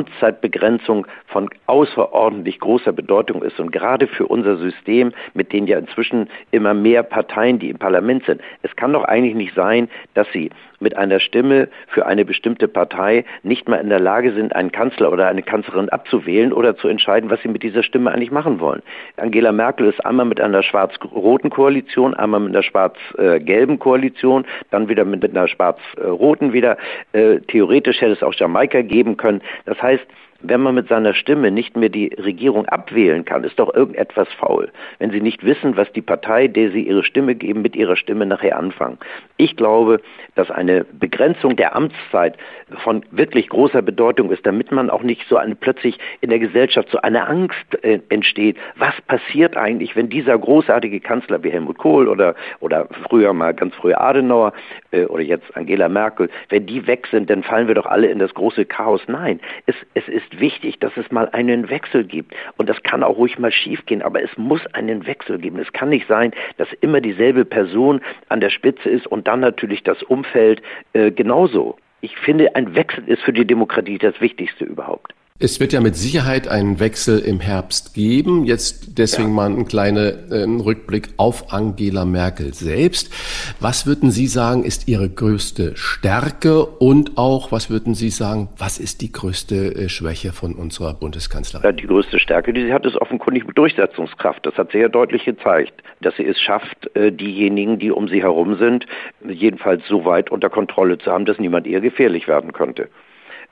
Amtszeitbegrenzung 0.65 1.07
von 1.27 1.51
außerordentlich 1.67 2.59
großer 2.61 2.93
Bedeutung 2.93 3.43
ist 3.43 3.59
und 3.61 3.73
gerade 3.73 4.07
für 4.07 4.27
unser 4.27 4.57
System 4.57 5.13
mit 5.35 5.53
den 5.53 5.67
ja 5.67 5.79
inzwischen 5.79 6.29
immer 6.51 6.75
mehr 6.75 7.03
Parteien, 7.03 7.59
die 7.59 7.71
im 7.71 7.79
Parlament 7.79 8.25
sind. 8.25 8.41
Es 8.63 8.75
kann 8.77 8.93
doch 8.93 9.05
eigentlich 9.05 9.35
nicht 9.35 9.55
sein, 9.55 9.89
dass 10.15 10.27
sie 10.33 10.51
mit 10.81 10.97
einer 10.97 11.21
Stimme 11.21 11.69
für 11.89 12.07
eine 12.07 12.25
bestimmte 12.25 12.69
Partei 12.69 13.25
nicht 13.43 13.69
mal 13.69 13.77
in 13.77 13.89
der 13.89 14.01
Lage 14.01 14.33
sind, 14.33 14.55
einen 14.55 14.73
Kanzler 14.73 15.13
oder 15.13 15.29
eine 15.29 15.43
Kanzlerin 15.43 15.89
abzuwählen 15.89 16.53
oder 16.53 16.77
zu 16.77 16.89
entscheiden, 16.89 17.31
was 17.31 17.41
sie 17.43 17.49
mit 17.49 17.63
dieser 17.63 17.83
Stimme 17.83 18.13
eigentlich 18.13 18.31
machen 18.31 18.61
wollen. 18.61 18.83
Angela 19.17 19.53
Merkel 19.53 19.87
ist 19.87 20.05
einmal 20.05 20.27
mit 20.27 20.41
einer 20.41 20.63
schwarz-roten 20.63 21.51
Koalition, 21.51 22.15
einmal 22.15 22.41
mit 22.41 22.55
einer 22.55 22.63
schwarz-gelben 22.63 23.79
Koalition, 23.79 24.45
dann 24.71 24.89
wieder 24.89 25.05
mit 25.05 25.25
einer 25.25 25.49
schwarz-roten 25.49 26.53
wieder. 26.53 26.77
Äh, 27.13 27.41
theoretisch 27.49 28.01
hätte 28.01 28.13
es 28.13 28.23
auch 28.23 28.35
Jamaika 28.35 28.83
geben 28.83 29.17
können. 29.17 29.41
Das 29.65 29.81
heißt, 29.81 30.07
wenn 30.47 30.61
man 30.61 30.75
mit 30.75 30.89
seiner 30.89 31.15
Stimme 31.15 31.51
nicht 31.51 31.77
mehr 31.77 31.89
die 31.89 32.15
Regierung 32.15 32.67
abwählen 32.67 33.25
kann, 33.25 33.45
ist 33.45 33.59
doch 33.59 33.75
irgendetwas 33.75 34.29
faul. 34.35 34.71
Wenn 34.99 35.11
Sie 35.11 35.21
nicht 35.21 35.45
wissen, 35.45 35.77
was 35.77 35.91
die 35.93 36.03
Partei, 36.03 36.49
der 36.49 36.71
Sie 36.71 36.83
Ihre 36.83 37.03
Stimme 37.03 37.35
geben, 37.35 37.63
mit 37.63 37.75
Ihrer 37.77 37.97
Stimme 37.97 38.27
nachher 38.27 38.59
anfangen. 38.59 38.99
Ich 39.37 39.57
glaube, 39.57 40.01
dass 40.35 40.51
eine 40.51 40.85
Begrenzung 40.85 41.57
der 41.57 41.75
Amtszeit 41.75 42.37
von 42.83 43.05
wirklich 43.11 43.49
großer 43.49 43.83
Bedeutung 43.83 44.31
ist, 44.31 44.45
damit 44.47 44.73
man 44.73 44.91
auch 44.91 45.03
nicht 45.03 45.27
so 45.29 45.37
eine 45.37 45.55
plötzlich 45.55 45.99
in 46.21 46.31
der 46.31 46.39
Gesellschaft 46.39 46.89
so 46.91 46.99
eine 46.99 47.27
Angst 47.27 47.83
äh, 47.83 48.01
entsteht. 48.09 48.57
Was 48.77 48.95
passiert 49.07 49.57
eigentlich, 49.57 49.97
wenn 49.97 50.09
dieser 50.09 50.39
großartige 50.39 51.01
Kanzler 51.01 51.43
wie 51.43 51.51
Helmut 51.51 51.79
Kohl 51.79 52.09
oder, 52.09 52.35
oder 52.61 52.89
früher 53.09 53.33
mal 53.33 53.55
ganz 53.55 53.75
früher 53.77 54.01
Adenauer 54.01 54.53
äh, 54.91 55.05
oder 55.05 55.23
jetzt 55.23 55.57
Angela 55.57 55.89
Merkel, 55.89 56.29
wenn 56.49 56.67
die 56.67 56.87
weg 56.87 57.07
sind, 57.11 57.31
dann 57.31 57.43
fallen 57.43 57.69
wir 57.69 57.75
doch 57.75 57.87
alle 57.87 58.09
in 58.09 58.19
das 58.19 58.35
große 58.35 58.65
Chaos. 58.65 59.03
Nein, 59.07 59.41
es, 59.67 59.77
es 59.95 60.09
ist 60.09 60.34
wichtig, 60.41 60.79
dass 60.79 60.97
es 60.97 61.11
mal 61.11 61.29
einen 61.31 61.69
Wechsel 61.71 62.05
gibt. 62.05 62.35
Und 62.57 62.69
das 62.69 62.83
kann 62.83 63.03
auch 63.03 63.17
ruhig 63.17 63.39
mal 63.39 63.53
schiefgehen, 63.53 64.03
aber 64.03 64.23
es 64.23 64.37
muss 64.37 64.65
einen 64.75 65.07
Wechsel 65.07 65.39
geben. 65.39 65.59
Es 65.59 65.73
kann 65.73 65.89
nicht 65.91 66.07
sein, 66.09 66.33
dass 66.57 66.73
immer 66.81 67.01
dieselbe 67.01 67.45
Person 67.45 68.01
an 68.29 68.41
der 68.41 68.51
Spitze 68.51 68.89
ist 68.89 69.07
und 69.07 69.27
dann 69.27 69.41
natürlich 69.41 69.83
das 69.83 70.03
Umfeld 70.03 70.63
äh, 70.93 71.11
genauso. 71.11 71.77
Ich 72.01 72.17
finde, 72.17 72.55
ein 72.55 72.75
Wechsel 72.75 73.05
ist 73.09 73.23
für 73.23 73.33
die 73.33 73.47
Demokratie 73.47 73.99
das 73.99 74.21
Wichtigste 74.21 74.65
überhaupt. 74.65 75.15
Es 75.41 75.59
wird 75.59 75.73
ja 75.73 75.81
mit 75.81 75.97
Sicherheit 75.97 76.47
einen 76.47 76.79
Wechsel 76.79 77.19
im 77.19 77.41
Herbst 77.41 77.93
geben. 77.93 78.45
Jetzt 78.45 78.97
deswegen 78.99 79.31
ja. 79.31 79.35
mal 79.35 79.51
ein 79.51 79.67
kleiner 79.67 80.31
äh, 80.31 80.45
Rückblick 80.45 81.09
auf 81.17 81.53
Angela 81.53 82.05
Merkel 82.05 82.55
selbst. 82.55 83.13
Was 83.59 83.85
würden 83.85 84.13
Sie 84.13 84.29
sagen, 84.29 84.63
ist 84.63 84.87
Ihre 84.87 85.09
größte 85.09 85.77
Stärke 85.77 86.65
und 86.65 87.19
auch, 87.19 87.51
was 87.51 87.69
würden 87.69 87.97
Sie 87.97 88.11
sagen, 88.11 88.49
was 88.59 88.79
ist 88.79 89.01
die 89.01 89.11
größte 89.11 89.75
äh, 89.75 89.89
Schwäche 89.89 90.31
von 90.31 90.55
unserer 90.55 90.95
Bundeskanzlerin? 90.95 91.65
Ja, 91.65 91.73
die 91.73 91.89
größte 91.89 92.21
Stärke, 92.21 92.53
die 92.53 92.67
sie 92.67 92.73
hat, 92.73 92.87
ist 92.87 92.95
offenkundig 92.95 93.43
Durchsetzungskraft. 93.57 94.47
Das 94.47 94.55
hat 94.55 94.71
sie 94.71 94.79
ja 94.79 94.89
deutlich 94.89 95.25
gezeigt, 95.25 95.83
dass 96.01 96.15
sie 96.15 96.27
es 96.27 96.41
schafft, 96.41 96.95
äh, 96.95 97.11
diejenigen, 97.11 97.81
die 97.81 97.91
um 97.91 98.07
sie 98.07 98.23
herum 98.23 98.57
sind, 98.57 98.87
jedenfalls 99.29 99.83
so 99.89 100.05
weit 100.05 100.31
unter 100.31 100.49
Kontrolle 100.49 100.99
zu 100.99 101.11
haben, 101.11 101.25
dass 101.25 101.41
niemand 101.41 101.67
ihr 101.67 101.81
gefährlich 101.81 102.29
werden 102.29 102.53
könnte. 102.53 102.89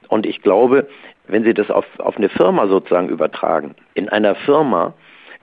Und 0.08 0.26
ich 0.26 0.42
glaube, 0.42 0.88
wenn 1.28 1.44
Sie 1.44 1.54
das 1.54 1.70
auf, 1.70 1.86
auf 1.98 2.16
eine 2.16 2.28
Firma 2.28 2.66
sozusagen 2.66 3.08
übertragen, 3.08 3.74
in 3.94 4.08
einer 4.08 4.34
Firma 4.34 4.94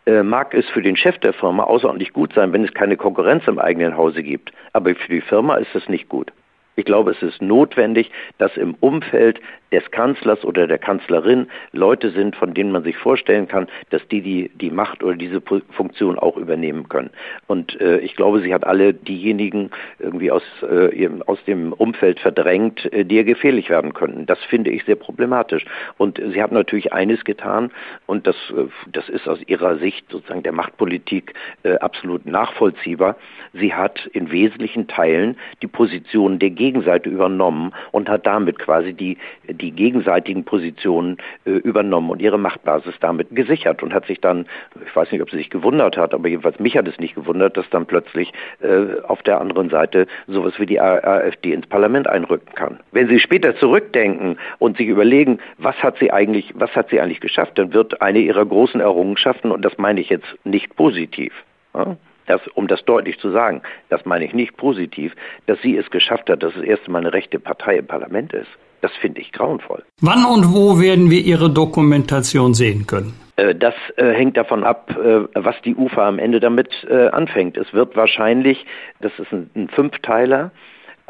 äh, 0.05 0.23
mag 0.23 0.53
es 0.53 0.67
für 0.69 0.81
den 0.81 0.95
Chef 0.95 1.17
der 1.19 1.33
Firma 1.33 1.63
außerordentlich 1.63 2.13
gut 2.13 2.33
sein, 2.33 2.53
wenn 2.53 2.63
es 2.63 2.73
keine 2.73 2.97
Konkurrenz 2.97 3.47
im 3.47 3.59
eigenen 3.59 3.95
Hause 3.95 4.23
gibt. 4.23 4.51
Aber 4.73 4.93
für 4.95 5.11
die 5.11 5.21
Firma 5.21 5.55
ist 5.55 5.75
es 5.75 5.87
nicht 5.89 6.09
gut. 6.09 6.31
Ich 6.75 6.85
glaube, 6.85 7.11
es 7.11 7.21
ist 7.21 7.41
notwendig, 7.41 8.09
dass 8.37 8.55
im 8.55 8.73
Umfeld 8.79 9.41
des 9.71 9.89
Kanzlers 9.91 10.43
oder 10.43 10.67
der 10.67 10.77
Kanzlerin 10.77 11.47
Leute 11.71 12.12
sind, 12.12 12.36
von 12.36 12.53
denen 12.53 12.71
man 12.71 12.84
sich 12.84 12.97
vorstellen 12.97 13.47
kann, 13.47 13.67
dass 13.89 14.08
die 14.08 14.21
die, 14.21 14.51
die 14.55 14.71
Macht 14.71 15.03
oder 15.03 15.15
diese 15.15 15.41
Funktion 15.41 16.17
auch 16.17 16.38
übernehmen 16.38 16.89
können. 16.89 17.10
Und 17.47 17.79
äh, 17.79 17.99
ich 17.99 18.15
glaube, 18.15 18.41
sie 18.41 18.53
hat 18.53 18.65
alle 18.65 18.93
diejenigen 18.93 19.71
irgendwie 19.99 20.32
aus, 20.32 20.43
äh, 20.63 20.95
ihrem, 20.95 21.21
aus 21.23 21.43
dem 21.45 21.73
Umfeld 21.73 22.19
verdrängt, 22.19 22.91
äh, 22.93 23.05
die 23.05 23.17
ihr 23.17 23.23
gefährlich 23.23 23.69
werden 23.69 23.93
könnten. 23.93 24.25
Das 24.25 24.39
finde 24.45 24.71
ich 24.71 24.84
sehr 24.86 24.95
problematisch. 24.95 25.65
Und 25.97 26.21
sie 26.34 26.41
hat 26.41 26.51
natürlich 26.51 26.93
eines 26.93 27.23
getan, 27.23 27.71
und 28.05 28.27
das, 28.27 28.36
äh, 28.55 28.65
das 28.91 29.10
ist 29.10 29.27
aus 29.27 29.39
ihrer 29.47 29.77
Sicht 29.77 30.10
sozusagen 30.10 30.43
der 30.43 30.51
Machtpolitik 30.51 31.34
äh, 31.63 31.75
absolut 31.75 32.25
nachvollziehbar. 32.25 33.15
Sie 33.53 33.73
hat 33.73 34.05
in 34.13 34.32
wesentlichen 34.32 34.88
Teilen 34.88 35.38
die 35.62 35.67
Position 35.67 36.39
der 36.39 36.51
Gegenseite 36.51 37.10
übernommen 37.10 37.73
und 37.91 38.10
hat 38.10 38.25
damit 38.25 38.60
quasi 38.60 38.93
die, 38.93 39.17
die 39.61 39.71
gegenseitigen 39.71 40.43
Positionen 40.43 41.17
äh, 41.45 41.51
übernommen 41.51 42.09
und 42.09 42.21
ihre 42.21 42.37
Machtbasis 42.37 42.95
damit 42.99 43.35
gesichert 43.35 43.83
und 43.83 43.93
hat 43.93 44.05
sich 44.05 44.19
dann, 44.21 44.45
ich 44.85 44.95
weiß 44.95 45.11
nicht, 45.11 45.21
ob 45.21 45.29
sie 45.29 45.37
sich 45.37 45.49
gewundert 45.49 45.97
hat, 45.97 46.13
aber 46.13 46.27
jedenfalls 46.27 46.59
mich 46.59 46.77
hat 46.77 46.87
es 46.87 46.97
nicht 46.99 47.15
gewundert, 47.15 47.57
dass 47.57 47.69
dann 47.69 47.85
plötzlich 47.85 48.31
äh, 48.61 49.01
auf 49.07 49.21
der 49.23 49.39
anderen 49.41 49.69
Seite 49.69 50.07
sowas 50.27 50.53
wie 50.57 50.65
die 50.65 50.79
AfD 50.79 51.53
ins 51.53 51.67
Parlament 51.67 52.07
einrücken 52.07 52.53
kann. 52.55 52.79
Wenn 52.91 53.07
Sie 53.07 53.19
später 53.19 53.55
zurückdenken 53.55 54.37
und 54.59 54.77
sich 54.77 54.87
überlegen, 54.87 55.39
was 55.57 55.75
hat 55.83 55.97
sie 55.97 56.11
eigentlich, 56.11 56.53
was 56.55 56.75
hat 56.75 56.89
sie 56.89 56.99
eigentlich 56.99 57.21
geschafft, 57.21 57.57
dann 57.57 57.73
wird 57.73 58.01
eine 58.01 58.19
ihrer 58.19 58.45
großen 58.45 58.79
Errungenschaften, 58.79 59.51
und 59.51 59.63
das 59.63 59.77
meine 59.77 60.01
ich 60.01 60.09
jetzt 60.09 60.27
nicht 60.43 60.75
positiv, 60.75 61.33
ja, 61.73 61.97
das, 62.29 62.47
um 62.49 62.67
das 62.67 62.85
deutlich 62.85 63.17
zu 63.19 63.31
sagen, 63.31 63.61
das 63.89 64.05
meine 64.05 64.23
ich 64.23 64.33
nicht 64.33 64.55
positiv, 64.55 65.15
dass 65.47 65.59
sie 65.61 65.75
es 65.75 65.89
geschafft 65.89 66.29
hat, 66.29 66.43
dass 66.43 66.55
es 66.55 66.63
erst 66.63 66.87
Mal 66.87 66.99
eine 66.99 67.13
rechte 67.13 67.39
Partei 67.39 67.77
im 67.77 67.87
Parlament 67.87 68.33
ist. 68.33 68.49
Das 68.81 68.91
finde 69.01 69.21
ich 69.21 69.31
grauenvoll. 69.31 69.83
Wann 70.01 70.25
und 70.25 70.53
wo 70.53 70.79
werden 70.79 71.09
wir 71.09 71.21
Ihre 71.21 71.49
Dokumentation 71.49 72.53
sehen 72.53 72.87
können? 72.87 73.13
Äh, 73.35 73.55
das 73.55 73.73
äh, 73.97 74.11
hängt 74.11 74.37
davon 74.37 74.63
ab, 74.63 74.95
äh, 74.97 75.21
was 75.33 75.55
die 75.63 75.75
UFA 75.75 76.07
am 76.07 76.19
Ende 76.19 76.39
damit 76.39 76.69
äh, 76.89 77.07
anfängt. 77.07 77.57
Es 77.57 77.73
wird 77.73 77.95
wahrscheinlich, 77.95 78.65
das 79.01 79.11
ist 79.17 79.31
ein, 79.31 79.49
ein 79.55 79.69
Fünfteiler, 79.69 80.51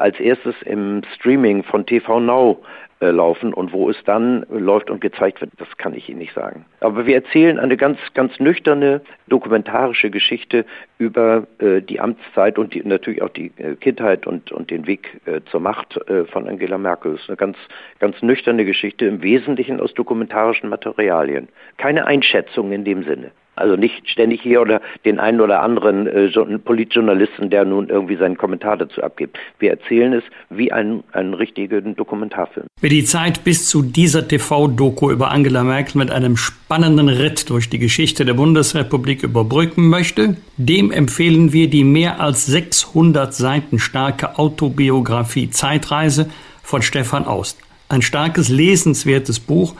als 0.00 0.18
erstes 0.18 0.54
im 0.62 1.02
Streaming 1.14 1.62
von 1.62 1.86
TV 1.86 2.20
Now 2.20 2.62
äh, 3.00 3.10
laufen 3.10 3.54
und 3.54 3.72
wo 3.72 3.88
es 3.88 3.96
dann 4.04 4.44
läuft 4.50 4.90
und 4.90 5.00
gezeigt 5.00 5.40
wird, 5.40 5.52
das 5.56 5.68
kann 5.78 5.94
ich 5.94 6.08
Ihnen 6.08 6.18
nicht 6.18 6.34
sagen. 6.34 6.66
Aber 6.80 7.06
wir 7.06 7.14
erzählen 7.14 7.58
eine 7.58 7.76
ganz, 7.76 7.98
ganz 8.12 8.38
nüchterne 8.38 9.00
dokumentarische 9.28 10.10
Geschichte 10.10 10.66
über 10.98 11.46
äh, 11.60 11.80
die 11.80 11.98
Amtszeit 11.98 12.58
und 12.58 12.74
die, 12.74 12.82
natürlich 12.86 13.22
auch 13.22 13.30
die 13.30 13.52
äh, 13.56 13.76
Kindheit 13.76 14.26
und, 14.26 14.52
und 14.52 14.70
den 14.70 14.86
Weg 14.86 15.20
äh, 15.24 15.40
zur 15.50 15.60
Macht 15.60 15.96
äh, 16.08 16.24
von 16.26 16.46
Angela 16.46 16.76
Merkel. 16.76 17.12
Das 17.12 17.22
ist 17.22 17.28
eine 17.30 17.36
ganz, 17.36 17.56
ganz 18.00 18.20
nüchterne 18.20 18.66
Geschichte, 18.66 19.06
im 19.06 19.22
Wesentlichen 19.22 19.80
aus 19.80 19.94
dokumentarischen 19.94 20.68
Materialien. 20.68 21.48
Keine 21.78 22.06
Einschätzung 22.06 22.70
in 22.72 22.84
dem 22.84 23.04
Sinne. 23.04 23.30
Also 23.60 23.76
nicht 23.76 24.08
ständig 24.08 24.42
hier 24.42 24.60
oder 24.60 24.80
den 25.04 25.18
einen 25.18 25.40
oder 25.40 25.62
anderen 25.62 26.06
äh, 26.06 26.30
Politjournalisten, 26.58 27.50
der 27.50 27.64
nun 27.64 27.88
irgendwie 27.88 28.16
seinen 28.16 28.36
Kommentar 28.36 28.76
dazu 28.76 29.02
abgibt. 29.02 29.38
Wir 29.58 29.70
erzählen 29.70 30.14
es 30.14 30.24
wie 30.48 30.72
einen, 30.72 31.04
einen 31.12 31.34
richtigen 31.34 31.94
Dokumentarfilm. 31.94 32.66
Wer 32.80 32.90
die 32.90 33.04
Zeit 33.04 33.44
bis 33.44 33.68
zu 33.68 33.82
dieser 33.82 34.26
TV-Doku 34.26 35.10
über 35.10 35.30
Angela 35.30 35.62
Merkel 35.62 35.98
mit 35.98 36.10
einem 36.10 36.36
spannenden 36.36 37.08
Ritt 37.08 37.50
durch 37.50 37.68
die 37.68 37.78
Geschichte 37.78 38.24
der 38.24 38.34
Bundesrepublik 38.34 39.22
überbrücken 39.22 39.88
möchte, 39.88 40.36
dem 40.56 40.90
empfehlen 40.90 41.52
wir 41.52 41.68
die 41.68 41.84
mehr 41.84 42.20
als 42.20 42.46
600 42.46 43.34
Seiten 43.34 43.78
starke 43.78 44.38
Autobiografie 44.38 45.50
Zeitreise 45.50 46.30
von 46.62 46.82
Stefan 46.82 47.26
Aust. 47.26 47.58
Ein 47.88 48.02
starkes, 48.02 48.48
lesenswertes 48.48 49.40
Buch 49.40 49.74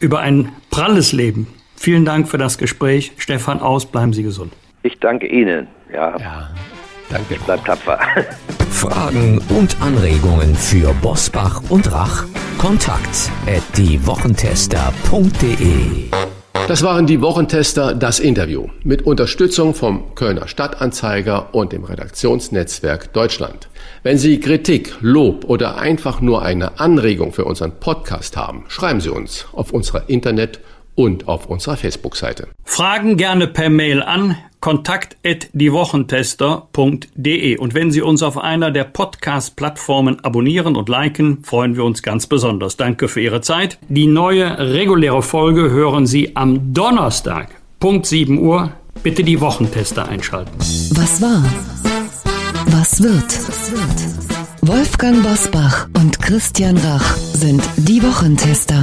über 0.00 0.20
ein 0.20 0.52
pralles 0.70 1.12
Leben 1.12 1.48
Vielen 1.78 2.04
Dank 2.04 2.28
für 2.28 2.38
das 2.38 2.58
Gespräch. 2.58 3.12
Stefan 3.18 3.60
Aus, 3.60 3.86
bleiben 3.86 4.12
Sie 4.12 4.24
gesund. 4.24 4.52
Ich 4.82 4.98
danke 4.98 5.26
Ihnen. 5.26 5.68
Ja. 5.92 6.18
ja 6.18 6.50
danke. 7.08 7.36
Bleibt 7.46 7.66
tapfer. 7.66 8.00
Fragen 8.70 9.40
und 9.48 9.80
Anregungen 9.80 10.54
für 10.54 10.92
Bosbach 10.94 11.62
und 11.68 11.92
Rach? 11.92 12.24
Kontakt 12.58 13.30
at 13.46 13.62
diewochentester.de 13.76 16.08
das 16.68 16.82
waren 16.82 17.06
die 17.06 17.22
Wochentester, 17.22 17.94
das 17.94 18.20
Interview 18.20 18.66
mit 18.84 19.00
Unterstützung 19.00 19.74
vom 19.74 20.14
Kölner 20.14 20.48
Stadtanzeiger 20.48 21.54
und 21.54 21.72
dem 21.72 21.84
Redaktionsnetzwerk 21.84 23.10
Deutschland. 23.14 23.70
Wenn 24.02 24.18
Sie 24.18 24.38
Kritik, 24.38 24.94
Lob 25.00 25.48
oder 25.48 25.78
einfach 25.78 26.20
nur 26.20 26.42
eine 26.42 26.78
Anregung 26.78 27.32
für 27.32 27.46
unseren 27.46 27.72
Podcast 27.80 28.36
haben, 28.36 28.66
schreiben 28.68 29.00
Sie 29.00 29.08
uns 29.08 29.46
auf 29.52 29.72
unserer 29.72 30.10
Internet- 30.10 30.60
und 30.98 31.28
auf 31.28 31.46
unserer 31.46 31.76
Facebook-Seite. 31.76 32.48
Fragen 32.64 33.16
gerne 33.16 33.46
per 33.46 33.70
Mail 33.70 34.02
an 34.02 34.36
kontakt@diewochentester.de 34.58 37.56
und 37.56 37.74
wenn 37.74 37.92
Sie 37.92 38.02
uns 38.02 38.24
auf 38.24 38.36
einer 38.36 38.72
der 38.72 38.82
Podcast-Plattformen 38.82 40.24
abonnieren 40.24 40.74
und 40.74 40.88
liken, 40.88 41.44
freuen 41.44 41.76
wir 41.76 41.84
uns 41.84 42.02
ganz 42.02 42.26
besonders. 42.26 42.76
Danke 42.76 43.06
für 43.06 43.20
Ihre 43.20 43.40
Zeit. 43.40 43.78
Die 43.88 44.08
neue 44.08 44.58
reguläre 44.58 45.22
Folge 45.22 45.70
hören 45.70 46.06
Sie 46.06 46.34
am 46.34 46.74
Donnerstag, 46.74 47.50
Punkt 47.78 48.06
7 48.06 48.40
Uhr. 48.40 48.72
Bitte 49.04 49.22
die 49.22 49.40
Wochentester 49.40 50.08
einschalten. 50.08 50.58
Was 50.58 51.22
war? 51.22 51.44
Was 52.66 53.00
wird? 53.00 53.38
Wolfgang 54.62 55.22
Bosbach 55.22 55.86
und 55.96 56.20
Christian 56.20 56.76
Rach 56.76 57.16
sind 57.16 57.62
die 57.76 58.02
Wochentester. 58.02 58.82